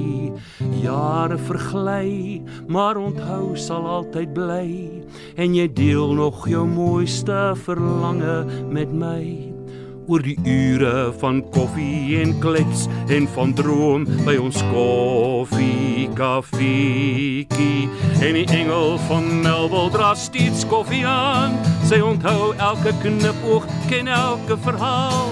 jare 0.84 1.38
vergly 1.38 2.42
maar 2.68 2.98
onthou 2.98 3.56
sal 3.58 3.88
altyd 3.88 4.34
bly. 4.34 4.68
En 5.36 5.56
jy 5.56 5.68
deel 5.74 6.14
nog 6.14 6.48
jou 6.50 6.66
mooiste 6.68 7.54
verlange 7.64 8.44
met 8.70 8.92
my. 8.92 9.24
Oor 10.08 10.20
die 10.20 10.36
ure 10.44 11.14
van 11.22 11.40
koffie 11.56 12.20
en 12.20 12.34
klets 12.44 12.90
en 13.08 13.28
van 13.36 13.54
droom 13.56 14.04
by 14.26 14.36
ons 14.42 14.60
koffie 14.74 16.10
kafeetjie 16.18 17.88
en 18.20 18.36
die 18.36 18.48
engel 18.52 18.98
van 19.08 19.32
Melville 19.46 19.96
dra 19.96 20.12
steeds 20.20 20.68
koffie 20.68 21.06
aan. 21.08 21.56
Sy 21.88 22.04
onthou 22.04 22.52
elke 22.60 22.92
knipoog 23.06 23.68
ken 23.88 24.12
elke 24.12 24.60
verhaal 24.68 25.32